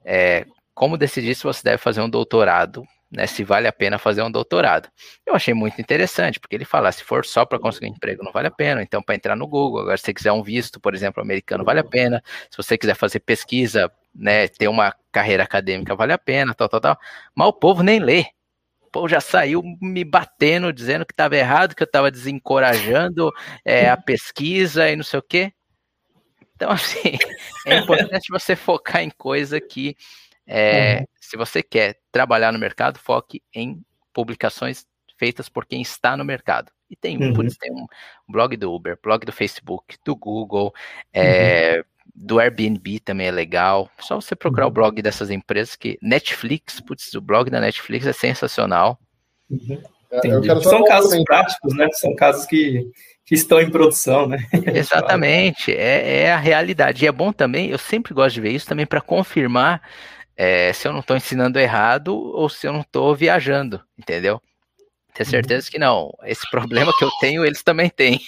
[0.03, 4.21] é, como decidir se você deve fazer um doutorado, né, se vale a pena fazer
[4.21, 4.89] um doutorado.
[5.25, 8.31] Eu achei muito interessante, porque ele fala, se for só para conseguir um emprego, não
[8.31, 10.93] vale a pena, então para entrar no Google, agora se você quiser um visto, por
[10.93, 15.95] exemplo, americano, vale a pena, se você quiser fazer pesquisa, né, ter uma carreira acadêmica
[15.95, 16.99] vale a pena, tal, tal, tal.
[17.35, 18.25] Mas o povo nem lê.
[18.81, 23.31] O povo já saiu me batendo, dizendo que estava errado, que eu estava desencorajando
[23.63, 25.53] é, a pesquisa e não sei o quê.
[26.55, 27.17] Então, assim,
[27.65, 29.95] é importante você focar em coisa que,
[30.47, 31.05] é, uhum.
[31.19, 33.79] se você quer trabalhar no mercado, foque em
[34.11, 34.85] publicações
[35.19, 36.71] feitas por quem está no mercado.
[36.89, 37.47] E tem, uhum.
[37.59, 37.85] tem um
[38.27, 40.73] blog do Uber, blog do Facebook, do Google,
[41.13, 43.89] é, uhum do Airbnb também é legal.
[43.99, 44.71] Só você procurar uhum.
[44.71, 48.99] o blog dessas empresas que Netflix, putz, o blog da Netflix é sensacional.
[49.49, 49.81] Uhum.
[50.61, 51.87] São casos práticos, né?
[51.91, 52.89] São casos que,
[53.25, 54.37] que estão em produção, né?
[54.73, 57.03] Exatamente, é, é, a realidade.
[57.03, 59.81] E é bom também, eu sempre gosto de ver isso também para confirmar
[60.35, 64.41] é, se eu não estou ensinando errado ou se eu não estou viajando, entendeu?
[65.13, 65.29] Ter uhum.
[65.29, 65.71] certeza uhum.
[65.71, 66.13] que não.
[66.23, 68.21] Esse problema que eu tenho, eles também têm.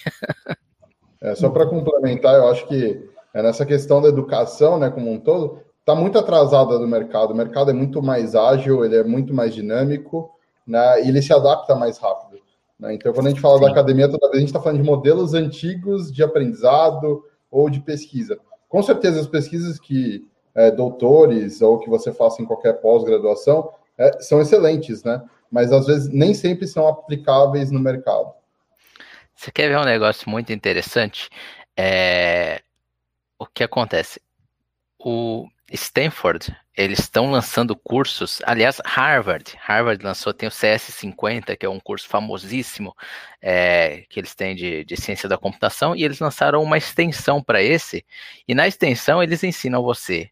[1.21, 5.19] é, só para complementar, eu acho que é nessa questão da educação, né, como um
[5.19, 7.31] todo, está muito atrasada do mercado.
[7.31, 10.29] O mercado é muito mais ágil, ele é muito mais dinâmico,
[10.65, 12.39] né, e ele se adapta mais rápido.
[12.79, 12.93] Né?
[12.93, 13.65] Então, quando a gente fala Sim.
[13.65, 17.81] da academia, toda vez a gente está falando de modelos antigos de aprendizado ou de
[17.81, 18.39] pesquisa.
[18.69, 20.25] Com certeza, as pesquisas que
[20.55, 25.21] é, doutores ou que você faça em qualquer pós-graduação é, são excelentes, né?
[25.51, 28.31] Mas às vezes nem sempre são aplicáveis no mercado.
[29.35, 31.29] Você quer ver um negócio muito interessante?
[31.75, 32.61] É,
[33.39, 34.21] o que acontece?
[34.99, 41.69] O Stanford, eles estão lançando cursos, aliás, Harvard, Harvard lançou, tem o CS50, que é
[41.69, 42.95] um curso famosíssimo
[43.41, 47.61] é, que eles têm de, de ciência da computação, e eles lançaram uma extensão para
[47.61, 48.05] esse,
[48.47, 50.29] e na extensão eles ensinam você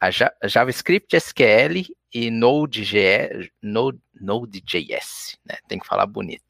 [0.00, 0.10] a
[0.46, 5.56] JavaScript, SQL e Node.js, Node, Node.js, né?
[5.66, 6.44] tem que falar bonito,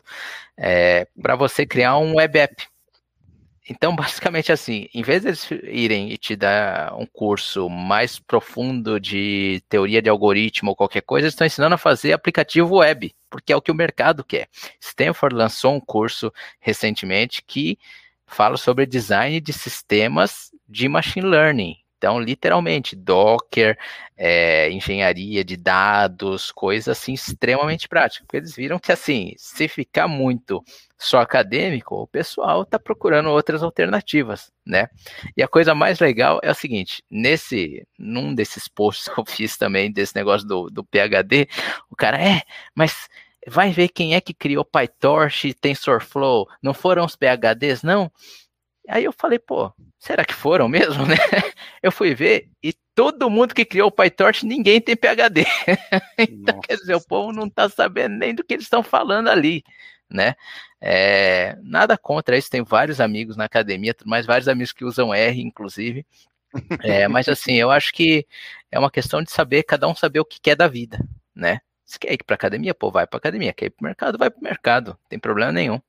[0.57, 2.74] é, para você criar um web app.
[3.69, 9.01] Então, basicamente assim, em vez de eles irem e te dar um curso mais profundo
[9.01, 13.53] de teoria de algoritmo ou qualquer coisa, eles estão ensinando a fazer aplicativo web, porque
[13.53, 14.49] é o que o mercado quer.
[14.81, 17.79] Stanford lançou um curso recentemente que
[18.27, 21.84] fala sobre design de sistemas de machine learning.
[22.05, 23.79] Então, literalmente, Docker,
[24.15, 28.27] é, engenharia de dados, coisas assim extremamente práticas.
[28.27, 30.63] Porque eles viram que, assim, se ficar muito
[30.99, 34.91] só acadêmico, o pessoal está procurando outras alternativas, né?
[35.35, 39.57] E a coisa mais legal é o seguinte: nesse, num desses posts que eu fiz
[39.57, 41.49] também, desse negócio do, do PHD,
[41.89, 42.43] o cara é,
[42.75, 43.09] mas
[43.49, 46.47] vai ver quem é que criou PyTorch TensorFlow.
[46.63, 48.13] Não foram os PHDs, não?
[48.91, 49.73] Aí eu falei, pô,
[50.05, 51.17] será que foram mesmo, né?
[51.83, 55.47] Eu fui ver e todo mundo que criou o PyTorch, ninguém tem PhD.
[56.19, 56.69] então, Nossa.
[56.69, 59.65] quer dizer, o povo não está sabendo nem do que eles estão falando ali,
[60.09, 60.35] né?
[60.79, 65.41] É, nada contra isso, tem vários amigos na academia, mas vários amigos que usam R,
[65.41, 66.07] inclusive.
[66.83, 68.27] É, mas assim, eu acho que
[68.71, 70.99] é uma questão de saber, cada um saber o que quer da vida,
[71.35, 71.61] né?
[71.87, 73.53] Se quer ir para academia, pô, vai para academia.
[73.53, 74.89] Quer ir para mercado, vai para mercado.
[74.91, 75.81] Não tem problema nenhum.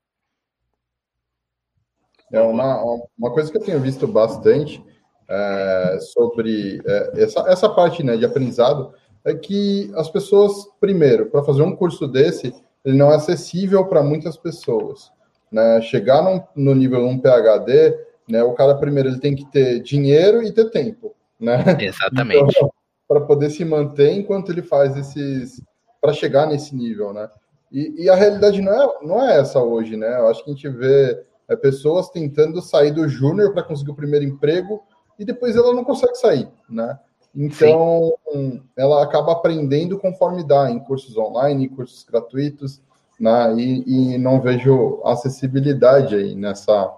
[2.32, 2.82] É uma,
[3.18, 4.84] uma coisa que eu tenho visto bastante
[5.28, 8.92] é, sobre é, essa, essa parte né, de aprendizado
[9.24, 12.54] é que as pessoas, primeiro, para fazer um curso desse,
[12.84, 15.10] ele não é acessível para muitas pessoas.
[15.50, 15.80] Né?
[15.82, 17.98] Chegar num, no nível 1 PHD,
[18.28, 21.14] né, o cara, primeiro, ele tem que ter dinheiro e ter tempo.
[21.40, 21.58] Né?
[21.80, 22.54] Exatamente.
[22.56, 22.70] Então,
[23.08, 25.62] para poder se manter enquanto ele faz esses.
[26.00, 27.28] para chegar nesse nível, né?
[27.70, 30.18] E, e, a realidade não é, não é essa hoje, né?
[30.18, 33.96] Eu acho que a gente vê é, pessoas tentando sair do júnior para conseguir o
[33.96, 34.82] primeiro emprego
[35.18, 36.98] e depois ela não consegue sair, né?
[37.34, 38.62] Então, Sim.
[38.76, 42.80] ela acaba aprendendo conforme dá, em cursos online, em cursos gratuitos,
[43.20, 43.54] né?
[43.56, 46.94] E, e, não vejo acessibilidade aí nessa,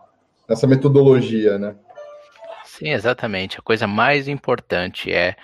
[0.48, 1.74] nessa metodologia, né?
[2.64, 3.58] Sim, exatamente.
[3.58, 5.34] A coisa mais importante é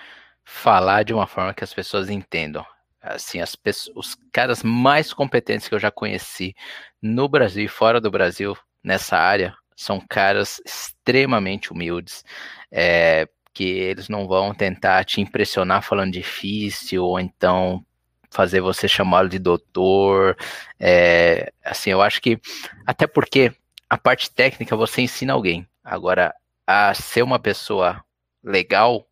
[0.45, 2.65] falar de uma forma que as pessoas entendam.
[3.01, 6.55] Assim, as pessoas, os caras mais competentes que eu já conheci
[7.01, 12.23] no Brasil e fora do Brasil nessa área são caras extremamente humildes,
[12.71, 17.85] é, que eles não vão tentar te impressionar falando difícil, ou então
[18.29, 20.37] fazer você chamá-lo de doutor.
[20.79, 22.39] É, assim, eu acho que,
[22.85, 23.51] até porque
[23.89, 25.67] a parte técnica você ensina alguém.
[25.83, 26.33] Agora,
[26.67, 28.03] a ser uma pessoa
[28.43, 29.07] legal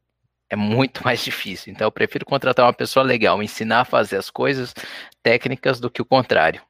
[0.50, 1.72] é muito mais difícil.
[1.72, 4.74] Então, eu prefiro contratar uma pessoa legal, ensinar a fazer as coisas
[5.22, 6.62] técnicas do que o contrário.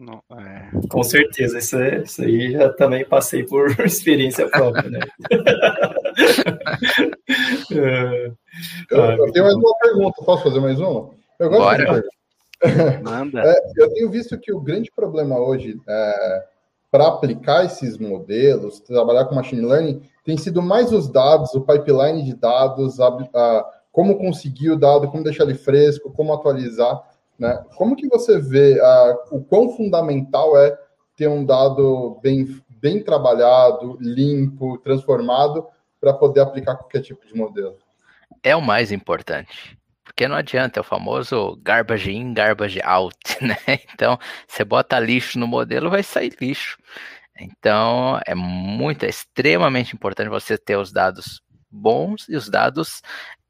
[0.00, 0.70] Não, é...
[0.88, 5.00] Com certeza, isso, é, isso aí já também passei por experiência própria, né?
[7.70, 8.32] é,
[8.90, 11.10] eu, eu, tenho mais uma pergunta, posso fazer mais uma?
[11.38, 12.02] Eu gosto Bora.
[13.04, 13.42] Manda.
[13.44, 16.44] É, eu tenho visto que o grande problema hoje é,
[16.90, 22.24] para aplicar esses modelos, trabalhar com machine learning, tem sido mais os dados, o pipeline
[22.24, 27.02] de dados, a, a, como conseguir o dado, como deixar ele fresco, como atualizar.
[27.40, 27.64] Né?
[27.74, 30.78] Como que você vê a, o quão fundamental é
[31.16, 35.66] ter um dado bem, bem trabalhado, limpo, transformado,
[35.98, 37.78] para poder aplicar qualquer tipo de modelo?
[38.42, 39.78] É o mais importante.
[40.04, 43.56] Porque não adianta, é o famoso garbage in, garbage out, né?
[43.94, 46.76] Então, você bota lixo no modelo, vai sair lixo.
[47.38, 53.00] Então, é muito, é extremamente importante você ter os dados bons e os dados,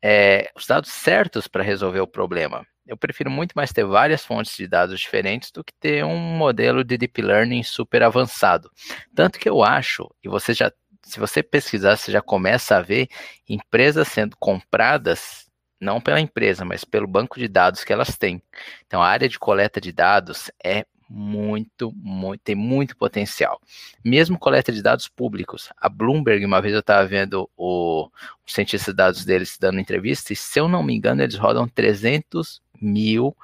[0.01, 4.57] é, os dados certos para resolver o problema eu prefiro muito mais ter várias fontes
[4.57, 8.69] de dados diferentes do que ter um modelo de deep learning super avançado.
[9.15, 13.09] Tanto que eu acho, e você já, se você pesquisar, você já começa a ver
[13.49, 15.49] empresas sendo compradas
[15.81, 18.43] não pela empresa, mas pelo banco de dados que elas têm.
[18.87, 23.61] Então, a área de coleta de dados é muito, muito, tem muito potencial.
[24.05, 25.71] Mesmo coleta de dados públicos.
[25.77, 28.11] A Bloomberg, uma vez eu estava vendo o, o
[28.47, 32.61] cientista de dados deles dando entrevista, e se eu não me engano, eles rodam 300
[32.81, 33.37] mil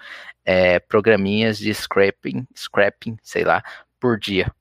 [0.45, 3.62] é, programinhas de scraping, scrapping, sei lá,
[4.01, 4.53] por dia.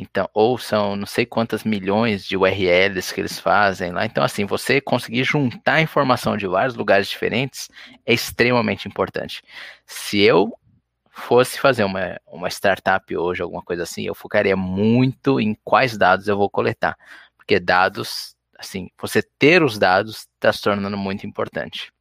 [0.00, 4.06] Então, ou são não sei quantas milhões de URLs que eles fazem lá.
[4.06, 7.68] Então, assim, você conseguir juntar informação de vários lugares diferentes
[8.06, 9.42] é extremamente importante.
[9.84, 10.56] Se eu
[11.10, 16.28] fosse fazer uma, uma startup hoje, alguma coisa assim, eu focaria muito em quais dados
[16.28, 16.96] eu vou coletar.
[17.36, 21.92] Porque dados, assim, você ter os dados está se tornando muito importante.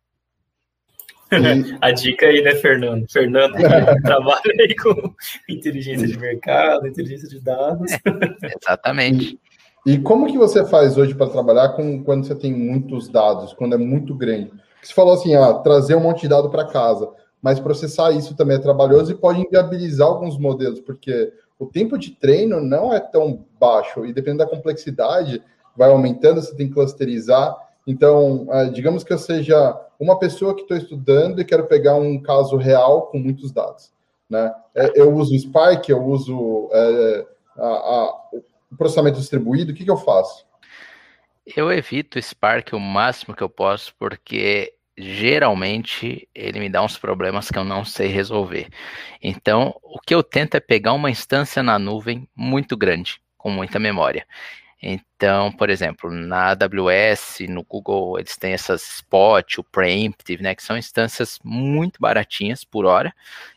[1.82, 3.06] A dica aí, né, Fernando?
[3.12, 3.54] Fernando
[4.04, 5.14] trabalha aí com
[5.50, 7.92] inteligência de mercado, inteligência de dados.
[7.92, 9.40] É, exatamente.
[9.86, 13.54] E, e, como que você faz hoje para trabalhar com quando você tem muitos dados,
[13.54, 14.52] quando é muito grande?
[14.82, 17.10] Você falou assim, ah, trazer um monte de dado para casa
[17.42, 22.12] mas processar isso também é trabalhoso e pode inviabilizar alguns modelos, porque o tempo de
[22.12, 25.42] treino não é tão baixo e dependendo da complexidade,
[25.76, 27.56] vai aumentando, você tem que clusterizar.
[27.86, 32.22] Então, é, digamos que eu seja uma pessoa que estou estudando e quero pegar um
[32.22, 33.92] caso real com muitos dados.
[34.30, 34.54] Né?
[34.76, 37.26] É, eu uso Spark, eu uso é,
[37.58, 38.22] a, a,
[38.72, 40.46] o processamento distribuído, o que, que eu faço?
[41.56, 47.50] Eu evito Spark o máximo que eu posso, porque geralmente ele me dá uns problemas
[47.50, 48.68] que eu não sei resolver.
[49.22, 53.80] Então, o que eu tento é pegar uma instância na nuvem muito grande, com muita
[53.80, 54.28] memória.
[54.82, 60.64] Então, por exemplo, na AWS, no Google, eles têm essas Spot, o Preemptive, né, que
[60.64, 63.14] são instâncias muito baratinhas por hora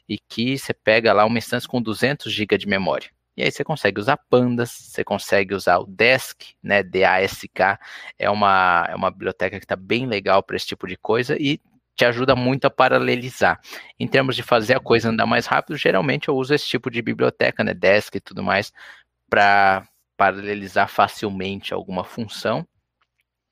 [0.09, 3.11] e que você pega lá uma instância com 200 GB de memória.
[3.37, 6.83] E aí você consegue usar pandas, você consegue usar o Desk, né?
[6.83, 7.79] D-A-S-K,
[8.19, 11.61] é uma, é uma biblioteca que está bem legal para esse tipo de coisa e
[11.97, 13.61] te ajuda muito a paralelizar.
[13.99, 17.01] Em termos de fazer a coisa andar mais rápido, geralmente eu uso esse tipo de
[17.03, 17.75] biblioteca, né?
[17.75, 18.73] Desk e tudo mais,
[19.29, 19.87] para
[20.21, 22.67] paralelizar facilmente alguma função.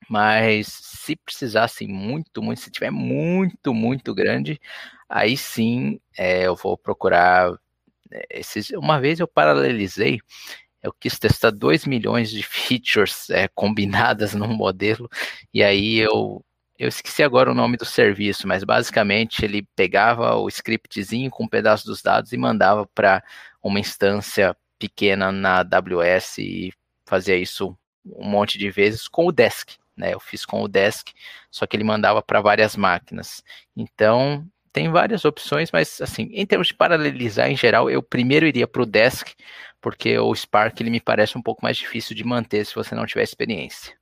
[0.07, 4.59] Mas se precisasse muito, muito, se tiver muito, muito grande,
[5.09, 7.51] aí sim é, eu vou procurar.
[8.11, 10.19] É, esses, uma vez eu paralelizei,
[10.83, 15.09] eu quis testar 2 milhões de features é, combinadas num modelo,
[15.53, 16.45] e aí eu,
[16.77, 21.49] eu esqueci agora o nome do serviço, mas basicamente ele pegava o scriptzinho com um
[21.49, 23.23] pedaço dos dados e mandava para
[23.63, 26.73] uma instância pequena na AWS e
[27.05, 30.13] fazia isso um monte de vezes com o Desk, né?
[30.13, 31.11] Eu fiz com o Desk,
[31.51, 33.43] só que ele mandava para várias máquinas.
[33.75, 38.67] Então, tem várias opções, mas assim, em termos de paralelizar em geral, eu primeiro iria
[38.67, 39.33] para o Desk,
[39.81, 43.05] porque o Spark ele me parece um pouco mais difícil de manter se você não
[43.05, 43.93] tiver experiência.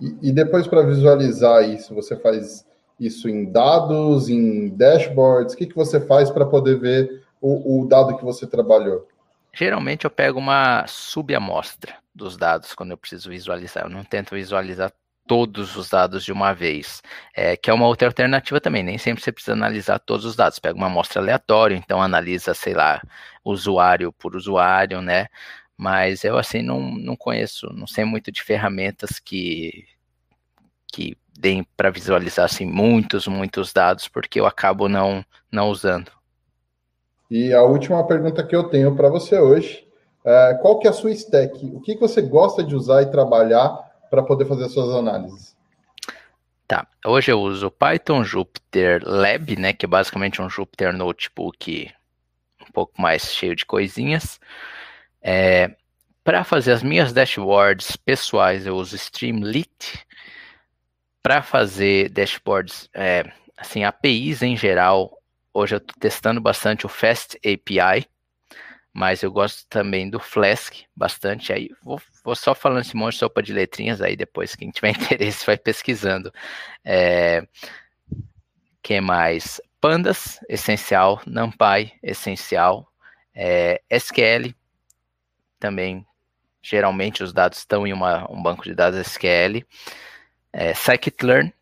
[0.00, 2.66] E, e depois para visualizar isso, você faz
[2.98, 5.54] isso em dados, em dashboards?
[5.54, 9.06] O que, que você faz para poder ver o, o dado que você trabalhou?
[9.54, 13.84] Geralmente eu pego uma subamostra dos dados quando eu preciso visualizar.
[13.84, 14.92] Eu não tento visualizar
[15.26, 17.02] todos os dados de uma vez,
[17.34, 18.82] é, que é uma outra alternativa também.
[18.82, 20.58] Nem sempre você precisa analisar todos os dados.
[20.58, 23.00] Pega uma amostra aleatória, então analisa, sei lá,
[23.44, 25.28] usuário por usuário, né?
[25.76, 29.86] Mas eu assim não, não conheço, não sei muito de ferramentas que
[30.92, 36.12] que deem para visualizar assim muitos, muitos dados, porque eu acabo não não usando.
[37.30, 39.86] E a última pergunta que eu tenho para você hoje
[40.24, 41.66] é qual que é a sua stack?
[41.66, 43.70] O que, que você gosta de usar e trabalhar
[44.10, 45.54] para poder fazer suas análises?
[46.66, 51.92] Tá, hoje eu uso Python Jupyter Lab, né, que é basicamente um Jupyter Notebook
[52.66, 54.40] um pouco mais cheio de coisinhas.
[55.20, 55.74] É,
[56.22, 60.06] para fazer as minhas dashboards pessoais, eu uso Streamlit.
[61.22, 65.18] Para fazer dashboards, é, assim, APIs em geral,
[65.56, 68.08] Hoje eu estou testando bastante o Fast API,
[68.92, 71.52] mas eu gosto também do Flask bastante.
[71.52, 74.90] Aí vou, vou só falando esse monte de sopa de letrinhas, aí depois quem tiver
[75.00, 76.32] interesse vai pesquisando.
[76.84, 77.46] É,
[78.82, 79.60] que mais?
[79.80, 81.22] Pandas, essencial.
[81.24, 82.92] NumPy, essencial.
[83.32, 84.52] É, SQL,
[85.60, 86.04] também.
[86.60, 89.64] Geralmente os dados estão em uma, um banco de dados SQL.
[90.52, 91.54] É, Scikit-learn,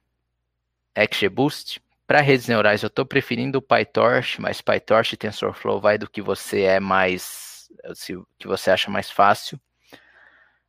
[0.96, 1.81] XGBoost,
[2.12, 6.20] para redes neurais, eu estou preferindo o PyTorch, mas PyTorch e TensorFlow vai do que
[6.20, 9.58] você é mais, se, que você acha mais fácil.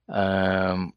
[0.07, 0.93] Um,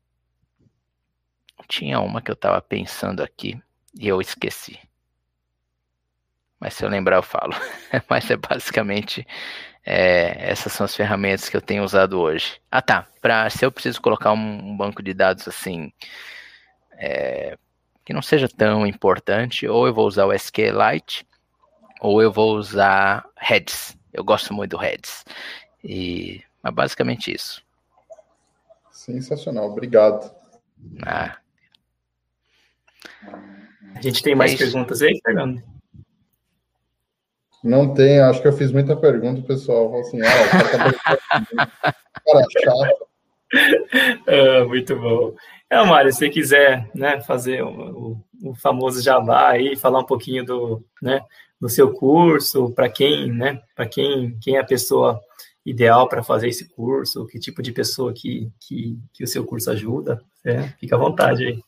[1.67, 3.61] tinha uma que eu estava pensando aqui
[3.99, 4.79] e eu esqueci.
[6.61, 7.53] Mas se eu lembrar, eu falo.
[8.09, 9.27] mas é basicamente
[9.85, 12.61] é, essas são as ferramentas que eu tenho usado hoje.
[12.71, 13.09] Ah, tá.
[13.21, 15.93] Pra, se eu preciso colocar um, um banco de dados assim,
[16.93, 17.59] é,
[18.07, 21.27] que não seja tão importante, ou eu vou usar o SQLite,
[22.01, 23.99] ou eu vou usar Heads.
[24.13, 25.25] Eu gosto muito do Heads.
[25.83, 27.61] E é basicamente isso.
[28.93, 30.33] Sensacional, obrigado.
[31.05, 31.37] Ah.
[33.97, 35.61] A gente tem mais é perguntas aí, Fernando?
[37.65, 39.99] Não tem, acho que eu fiz muita pergunta, pessoal.
[39.99, 40.29] Assim, ah,
[42.25, 43.07] cara chato.
[44.27, 45.35] Ah, muito bom.
[45.69, 50.45] É, Mário, se você quiser né, fazer o, o, famoso jabá aí, falar um pouquinho
[50.45, 51.21] do, né,
[51.61, 55.21] do seu curso, para quem, né, para quem, quem é a pessoa
[55.65, 59.69] ideal para fazer esse curso, que tipo de pessoa que, que, que o seu curso
[59.71, 61.61] ajuda, é, fica à vontade aí.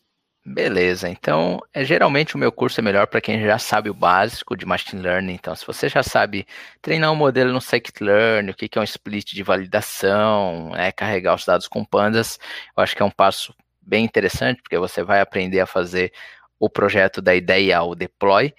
[0.47, 4.57] Beleza, então é, geralmente o meu curso é melhor para quem já sabe o básico
[4.57, 5.35] de Machine Learning.
[5.35, 6.47] Então, se você já sabe
[6.81, 11.35] treinar um modelo no Scikit-learn, o que, que é um split de validação, né, carregar
[11.35, 12.39] os dados com pandas,
[12.75, 13.53] eu acho que é um passo
[13.89, 16.13] bem interessante, porque você vai aprender a fazer
[16.59, 18.53] o projeto da ideia ao deploy.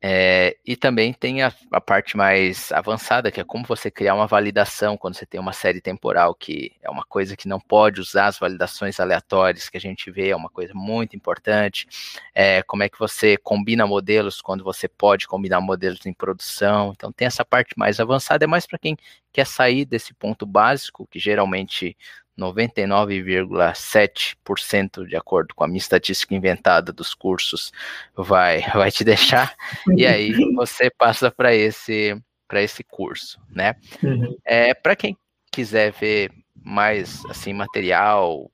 [0.00, 4.28] É, e também tem a, a, parte mais avançada, que é como você criar uma
[4.28, 8.26] validação quando você tem uma série temporal, que é uma coisa que não pode usar
[8.26, 11.88] as validações aleatórias que a gente vê, é uma coisa muito importante.
[12.32, 16.92] É, como é que você combina modelos quando você pode combinar modelos em produção.
[16.94, 18.96] Então tem essa parte mais avançada, é mais para quem
[19.32, 21.96] quer sair desse ponto básico, que geralmente
[22.38, 27.72] 99,7% de acordo com a minha estatística inventada dos cursos
[28.14, 29.54] vai vai te deixar
[29.96, 33.76] e aí você passa para esse para esse curso, né?
[34.02, 34.34] Uhum.
[34.44, 35.14] É para quem
[35.52, 36.32] quiser ver
[36.64, 38.50] mais assim material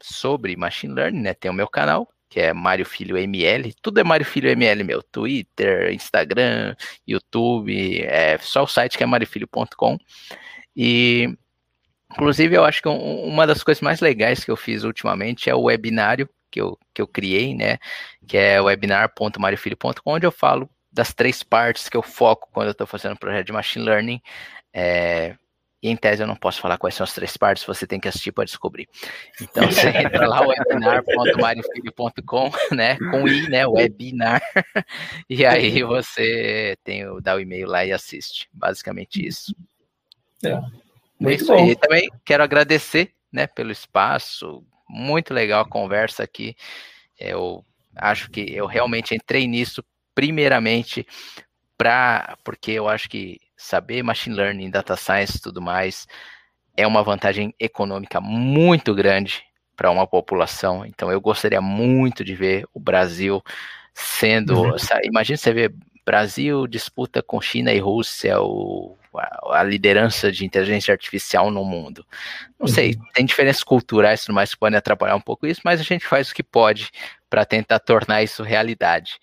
[0.00, 1.34] sobre machine learning, né?
[1.34, 5.00] Tem o meu canal que é Mário Filho ML, tudo é Mário Filho ML meu,
[5.02, 6.74] Twitter, Instagram,
[7.06, 9.96] YouTube, é só o site que é mariofilho.com
[10.76, 11.36] e
[12.14, 15.62] Inclusive, eu acho que uma das coisas mais legais que eu fiz ultimamente é o
[15.62, 17.78] webinário que eu, que eu criei, né?
[18.26, 22.86] Que é webinar.mariofilho.com, onde eu falo das três partes que eu foco quando eu estou
[22.86, 24.20] fazendo um projeto de machine learning.
[24.72, 25.34] É,
[25.82, 28.06] E em tese eu não posso falar quais são as três partes, você tem que
[28.06, 28.88] assistir para descobrir.
[29.40, 32.96] Então você entra lá, webinar.mariofilho.com, né?
[33.10, 33.66] Com I, né?
[33.66, 34.40] Webinar.
[35.28, 38.48] E aí você tem o, dá o e-mail lá e assiste.
[38.52, 39.52] Basicamente isso.
[40.44, 40.60] É,
[41.24, 41.64] é muito isso bom.
[41.64, 41.76] aí.
[41.76, 44.64] Também quero agradecer né, pelo espaço.
[44.88, 46.54] Muito legal a conversa aqui.
[47.18, 47.64] Eu
[47.96, 51.06] acho que eu realmente entrei nisso primeiramente
[51.76, 56.06] para porque eu acho que saber machine learning, data science e tudo mais
[56.76, 59.44] é uma vantagem econômica muito grande
[59.76, 60.84] para uma população.
[60.84, 63.42] Então eu gostaria muito de ver o Brasil
[63.92, 64.76] sendo, uhum.
[65.04, 71.50] imagina você ver Brasil disputa com China e Rússia o, a, liderança de inteligência artificial
[71.50, 72.04] no mundo.
[72.58, 72.68] Não uhum.
[72.68, 75.84] sei, tem diferenças culturais e tudo mais que podem atrapalhar um pouco isso, mas a
[75.84, 76.90] gente faz o que pode
[77.28, 79.18] para tentar tornar isso realidade.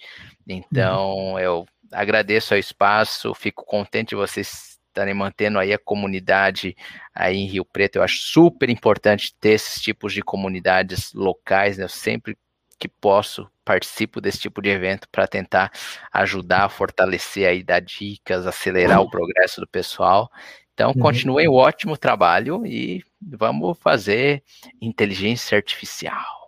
[0.47, 1.39] Então, uhum.
[1.39, 6.75] eu agradeço ao espaço, fico contente de vocês estarem mantendo aí a comunidade
[7.15, 7.95] aí em Rio Preto.
[7.95, 11.85] Eu acho super importante ter esses tipos de comunidades locais, né?
[11.85, 12.37] Eu sempre
[12.81, 15.71] que posso participo desse tipo de evento para tentar
[16.11, 19.05] ajudar a fortalecer aí, dar dicas, acelerar uhum.
[19.05, 20.31] o progresso do pessoal.
[20.73, 20.99] Então, uhum.
[20.99, 24.41] continuem o ótimo trabalho e vamos fazer
[24.81, 26.41] inteligência artificial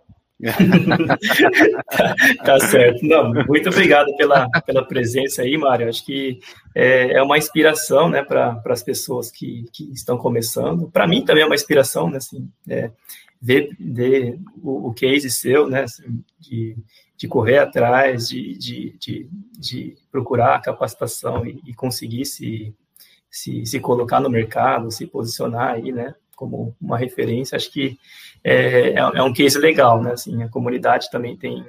[1.95, 3.05] tá, tá, certo.
[3.05, 5.87] Não, muito obrigado pela, pela presença aí, Mário.
[5.87, 6.39] Acho que
[6.75, 10.89] é, é uma inspiração né, para as pessoas que, que estão começando.
[10.91, 12.91] Para mim também é uma inspiração, né, assim, é,
[13.43, 16.77] ver, ver o, o, case seu, né, assim, de,
[17.17, 19.29] de correr atrás, de, de, de,
[19.59, 22.73] de procurar capacitação e, e conseguir se,
[23.29, 27.57] se, se colocar no mercado, se posicionar aí, né, como uma referência.
[27.57, 27.99] Acho que
[28.41, 30.13] é, é, é, um case legal, né?
[30.13, 31.65] Assim, a comunidade também tem,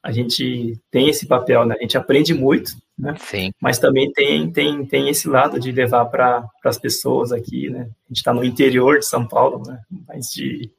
[0.00, 1.74] a gente tem esse papel, né?
[1.76, 3.16] A gente aprende muito, né?
[3.18, 3.50] Sim.
[3.60, 7.82] Mas também tem, tem, tem esse lado de levar para as pessoas aqui, né?
[7.82, 9.80] A gente está no interior de São Paulo, né?
[10.06, 10.70] Mais de,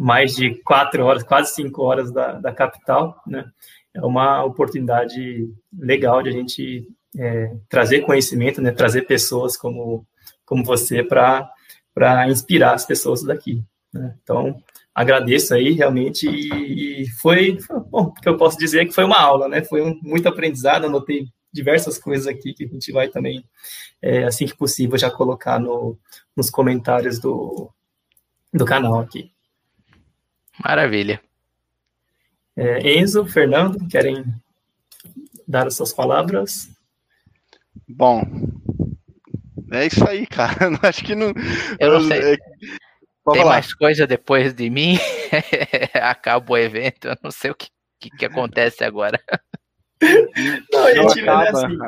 [0.00, 3.44] mais de quatro horas, quase cinco horas da, da capital, né?
[3.92, 6.88] É uma oportunidade legal de a gente
[7.18, 8.72] é, trazer conhecimento, né?
[8.72, 10.06] Trazer pessoas como,
[10.46, 11.52] como você para
[12.30, 13.62] inspirar as pessoas daqui.
[13.92, 14.16] Né?
[14.22, 14.56] Então,
[14.94, 17.58] agradeço aí realmente e, foi,
[17.90, 19.62] bom, o que eu posso dizer é que foi uma aula, né?
[19.62, 23.44] Foi um, muito aprendizado, anotei diversas coisas aqui que a gente vai também,
[24.00, 25.98] é, assim que possível, já colocar no,
[26.34, 27.70] nos comentários do,
[28.50, 29.30] do canal aqui.
[30.62, 31.20] Maravilha.
[32.56, 34.24] É, Enzo, Fernando, querem
[35.46, 36.70] dar as suas palavras?
[37.88, 38.22] Bom,
[39.72, 40.56] é isso aí, cara.
[40.82, 41.32] Acho que não.
[41.78, 42.34] Eu não sei.
[42.34, 42.36] É,
[43.32, 43.50] tem lá.
[43.50, 44.98] mais coisa depois de mim?
[45.94, 49.20] Acaba o evento, eu não sei o que, que, que acontece agora.
[50.72, 51.78] Não, a gente, né, assim,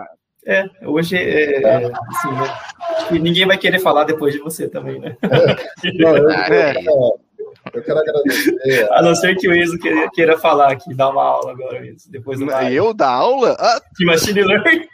[0.44, 5.16] é, hoje, é, é, assim, né, ninguém vai querer falar depois de você também, né?
[5.22, 5.92] É.
[5.94, 6.74] Não, eu, ah, é.
[7.72, 8.88] Eu, quero agradecer.
[8.92, 12.10] A não ser que o Enzo queira, queira falar aqui, dar uma aula agora, Enzo,
[12.10, 13.56] depois do Eu dar aula?
[13.58, 13.80] Ah.
[13.98, 14.86] De machine learning?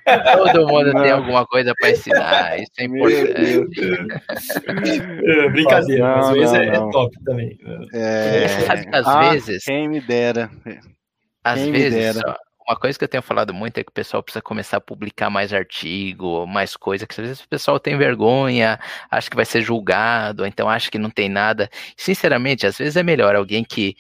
[0.52, 1.02] Todo mundo não.
[1.02, 3.80] tem alguma coisa para ensinar, isso é importante.
[5.24, 7.58] É, brincadeira, não, mas o Enzo é, top também.
[7.92, 8.48] É...
[8.48, 9.64] Sabe que às ah, vezes...
[9.64, 10.50] Quem me dera.
[11.44, 12.20] Às quem vezes,
[12.68, 15.30] uma coisa que eu tenho falado muito é que o pessoal precisa começar a publicar
[15.30, 18.78] mais artigo, mais coisa, que às vezes o pessoal tem vergonha,
[19.10, 21.70] acha que vai ser julgado, então acha que não tem nada.
[21.96, 23.96] Sinceramente, às vezes é melhor alguém que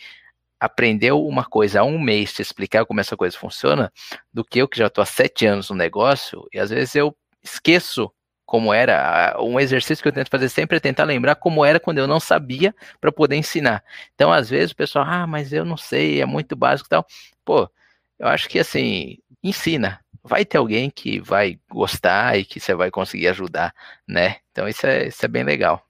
[0.60, 3.92] aprendeu uma coisa há um mês te explicar como essa coisa funciona,
[4.32, 7.16] do que eu que já estou há sete anos no negócio, e às vezes eu
[7.42, 8.12] esqueço
[8.46, 9.36] como era.
[9.40, 12.18] Um exercício que eu tento fazer sempre é tentar lembrar como era quando eu não
[12.20, 13.84] sabia para poder ensinar.
[14.14, 17.06] Então, às vezes, o pessoal, ah, mas eu não sei, é muito básico e tal.
[17.44, 17.70] Pô,
[18.18, 20.00] eu acho que assim, ensina.
[20.22, 23.72] Vai ter alguém que vai gostar e que você vai conseguir ajudar,
[24.06, 24.36] né?
[24.52, 25.82] Então isso é, isso é bem legal.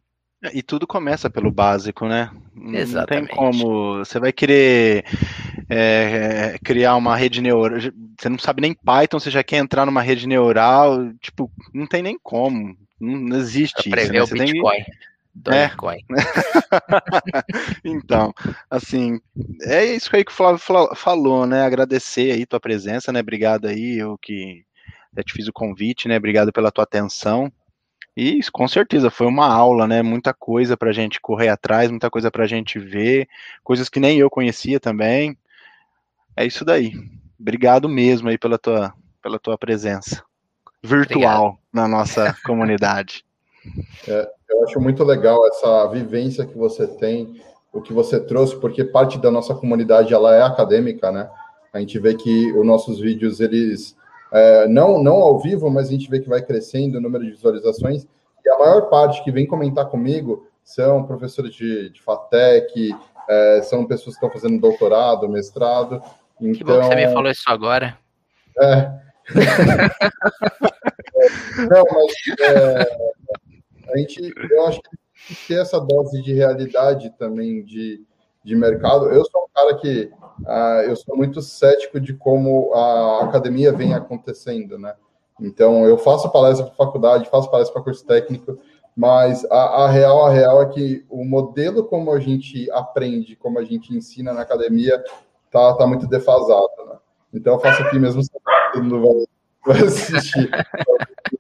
[0.43, 2.31] É, e tudo começa pelo básico, né?
[2.73, 3.21] Exatamente.
[3.23, 3.99] Não tem como.
[3.99, 5.05] Você vai querer
[5.69, 7.81] é, criar uma rede neural.
[7.81, 11.13] Você não sabe nem Python, você já quer entrar numa rede neural.
[11.21, 12.77] Tipo, não tem nem como.
[13.01, 14.13] Não existe pra isso.
[14.13, 14.23] Né?
[14.23, 14.85] o Bitcoin.
[14.85, 14.95] Tem...
[15.43, 15.99] Dogecoin.
[15.99, 16.03] É.
[17.85, 18.33] então,
[18.71, 19.21] assim,
[19.63, 20.61] é isso aí que o Flávio
[20.95, 21.63] falou, né?
[21.63, 23.21] Agradecer aí tua presença, né?
[23.21, 24.65] Obrigado aí, eu que
[25.17, 26.17] já te fiz o convite, né?
[26.17, 27.53] Obrigado pela tua atenção.
[28.17, 30.03] E com certeza foi uma aula, né?
[30.03, 33.29] Muita coisa para a gente correr atrás, muita coisa para a gente ver,
[33.63, 35.37] coisas que nem eu conhecia também.
[36.37, 36.93] É isso daí.
[37.39, 38.93] Obrigado mesmo aí pela tua,
[39.23, 40.25] pela tua presença
[40.83, 41.59] virtual Obrigado.
[41.73, 43.25] na nossa comunidade.
[44.07, 47.41] É, eu acho muito legal essa vivência que você tem,
[47.73, 51.31] o que você trouxe, porque parte da nossa comunidade ela é acadêmica, né?
[51.73, 53.97] A gente vê que os nossos vídeos, eles,
[54.33, 57.33] é, não, não ao vivo, mas a gente vê que vai crescendo o número de
[57.33, 58.07] visualizações,
[58.45, 62.95] e a maior parte que vem comentar comigo são professores de, de FATEC,
[63.29, 66.03] é, são pessoas que estão fazendo doutorado, mestrado.
[66.41, 67.99] Então, que bom que você me então falou isso agora.
[68.61, 68.91] É.
[71.71, 72.89] Não, mas é,
[73.91, 78.05] a gente, eu acho que tem que ter essa dose de realidade também de,
[78.45, 79.07] de mercado.
[79.07, 80.11] Eu sou um cara que
[80.41, 84.95] uh, eu sou muito cético de como a academia vem acontecendo, né?
[85.41, 88.59] Então, eu faço palestra para faculdade, faço palestra para curso técnico,
[88.97, 93.59] mas a, a, real, a real é que o modelo como a gente aprende, como
[93.59, 95.03] a gente ensina na academia,
[95.51, 96.97] tá, tá muito defasado, né?
[97.33, 98.23] Então, eu faço aqui mesmo,
[99.65, 100.51] vai assistir.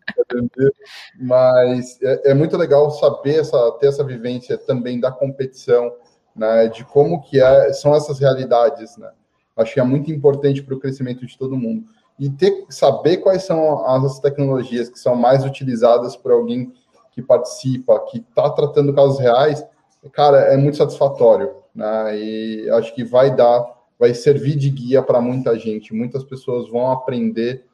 [1.19, 5.93] mas é, é, muito legal saber essa, ter essa vivência também da competição,
[6.35, 9.11] né, de como que é, são essas realidades, né?
[9.57, 11.85] Acho que é muito importante para o crescimento de todo mundo
[12.19, 16.73] e ter saber quais são as tecnologias que são mais utilizadas por alguém
[17.13, 19.65] que participa, que está tratando casos reais,
[20.13, 22.19] cara, é muito satisfatório, né?
[22.19, 23.65] E acho que vai dar,
[23.99, 25.95] vai servir de guia para muita gente.
[25.95, 27.65] Muitas pessoas vão aprender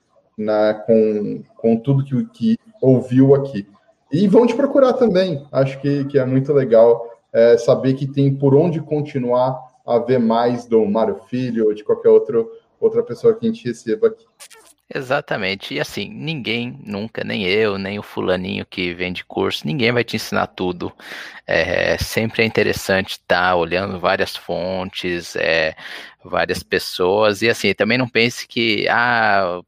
[0.86, 3.66] com, com tudo que, que ouviu aqui.
[4.12, 5.47] E vão te procurar também.
[5.51, 10.19] Acho que, que é muito legal é, saber que tem por onde continuar a ver
[10.19, 12.51] mais do Mário Filho ou de qualquer outro
[12.81, 14.24] outra pessoa que a gente receba aqui.
[14.94, 15.74] Exatamente.
[15.74, 20.16] E assim, ninguém nunca, nem eu, nem o fulaninho que vende curso, ninguém vai te
[20.16, 20.93] ensinar tudo.
[21.47, 25.74] É, sempre é interessante estar tá olhando várias fontes, é,
[26.23, 27.40] várias pessoas.
[27.40, 29.61] E assim, também não pense que ah,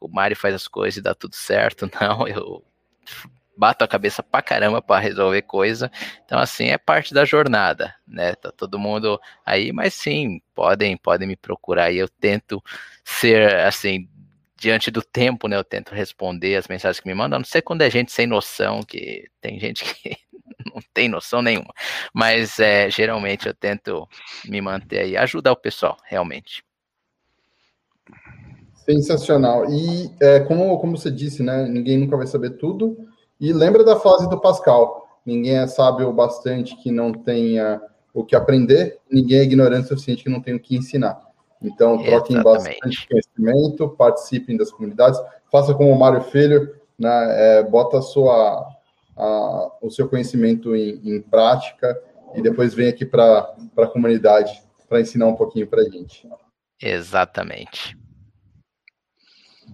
[0.00, 1.90] o Mário faz as coisas e dá tudo certo.
[2.00, 2.64] Não, eu
[3.56, 5.90] bato a cabeça pra caramba para resolver coisa.
[6.24, 8.34] Então, assim, é parte da jornada, né?
[8.34, 11.98] Tá todo mundo aí, mas sim, podem, podem me procurar aí.
[11.98, 12.62] Eu tento
[13.04, 14.08] ser, assim,
[14.56, 15.56] diante do tempo, né?
[15.56, 17.38] Eu tento responder as mensagens que me mandam.
[17.40, 20.16] Não sei quando é gente sem noção, que tem gente que
[20.72, 21.72] não tem noção nenhuma.
[22.14, 24.08] Mas é, geralmente eu tento
[24.44, 26.64] me manter aí, ajudar o pessoal, realmente.
[28.84, 29.70] Sensacional.
[29.70, 31.66] E é, como, como você disse, né?
[31.66, 32.96] Ninguém nunca vai saber tudo.
[33.40, 37.80] E lembra da frase do Pascal: ninguém é sábio o bastante que não tenha
[38.14, 41.18] o que aprender, ninguém é ignorante o suficiente que não tenha o que ensinar.
[41.62, 42.44] Então, troquem Exatamente.
[42.44, 45.18] bastante conhecimento, participem das comunidades,
[45.50, 48.68] faça como o Mário Filho, né, é, bota a sua,
[49.16, 51.98] a, o seu conhecimento em, em, prática
[52.34, 56.28] e depois vem aqui para a comunidade para ensinar um pouquinho para a gente.
[56.80, 57.96] Exatamente.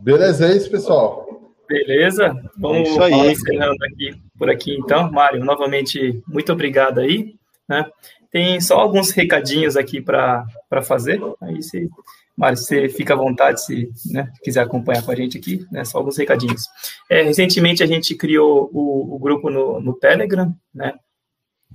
[0.02, 1.26] Beleza, é isso, pessoal.
[1.68, 2.34] Beleza?
[2.56, 5.10] Vamos é encerrando aqui, por aqui então.
[5.12, 7.34] Mário, novamente, muito obrigado aí.
[7.68, 7.84] Né?
[8.30, 10.46] Tem só alguns recadinhos aqui para
[10.82, 11.20] fazer.
[11.42, 11.88] Aí, se,
[12.36, 15.84] Mário, você fica à vontade se né, quiser acompanhar com a gente aqui, né?
[15.84, 16.62] Só alguns recadinhos.
[17.10, 20.94] É, recentemente a gente criou o, o grupo no, no Telegram, né?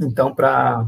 [0.02, 0.88] Então, para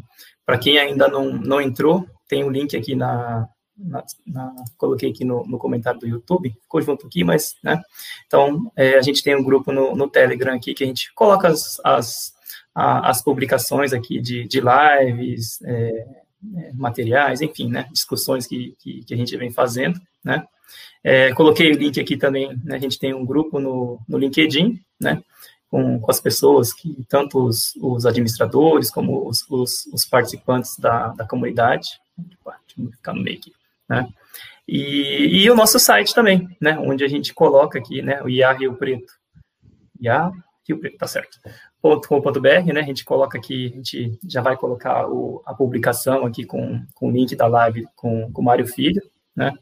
[0.62, 5.26] quem ainda não, não entrou, tem o um link aqui na, na, na, coloquei aqui
[5.26, 7.81] no, no, comentário do YouTube, ficou junto aqui, mas, né,
[8.26, 11.47] então, é, a gente tem um grupo no, no, Telegram aqui que a gente coloca
[11.47, 12.34] as, as,
[12.73, 16.07] a, as publicações aqui de, de lives, é,
[16.57, 20.45] é, materiais, enfim, né, discussões que, que, que, a gente vem fazendo, né,
[21.03, 24.80] é, coloquei o link aqui também, né, a gente tem um grupo no, no LinkedIn,
[24.99, 25.22] né,
[25.69, 31.10] com, com as pessoas que, tanto os, os administradores como os, os, os participantes da,
[31.10, 33.52] da comunidade, deixa eu ficar no meio aqui,
[33.88, 34.07] né?
[34.68, 36.78] E, e, o nosso site também, né?
[36.80, 38.22] Onde a gente coloca aqui, né?
[38.24, 39.14] O IA Rio Preto.
[39.99, 40.32] IA
[40.68, 41.40] Rio Preto, tá certo.
[41.82, 42.80] .com.br, né?
[42.80, 47.10] A gente coloca aqui, a gente já vai colocar o, a publicação aqui com, com
[47.10, 49.02] o link da live com, com o Mário Filho,
[49.36, 49.53] né?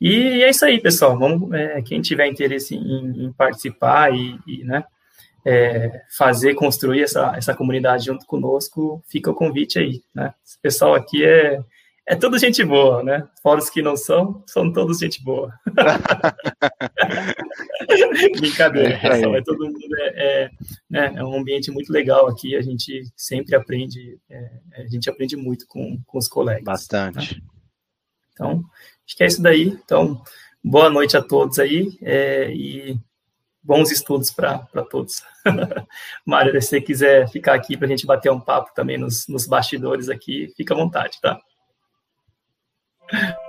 [0.00, 1.18] E é isso aí, pessoal.
[1.18, 4.84] Vamos, é, quem tiver interesse em, em participar e, e né,
[5.44, 10.32] é, fazer, construir essa, essa comunidade junto conosco, fica o convite aí, né?
[10.44, 11.60] Esse pessoal aqui é,
[12.06, 13.26] é tudo gente boa, né?
[13.42, 15.58] Fora os que não são, são todos gente boa.
[18.38, 19.36] Brincadeira, é, pessoal.
[19.36, 20.50] É, todo mundo é, é,
[20.90, 22.54] né, é, um ambiente muito legal aqui.
[22.54, 26.64] A gente sempre aprende, é, a gente aprende muito com, com os colegas.
[26.64, 27.36] Bastante.
[27.36, 27.40] Né?
[28.32, 28.62] Então,
[29.06, 29.68] acho que é isso daí.
[29.68, 30.22] Então,
[30.62, 33.00] boa noite a todos aí é, e
[33.62, 34.58] bons estudos para
[34.90, 35.22] todos.
[36.26, 39.46] Mário, se você quiser ficar aqui para a gente bater um papo também nos, nos
[39.46, 41.40] bastidores aqui, fica à vontade, tá?
[43.12, 43.34] you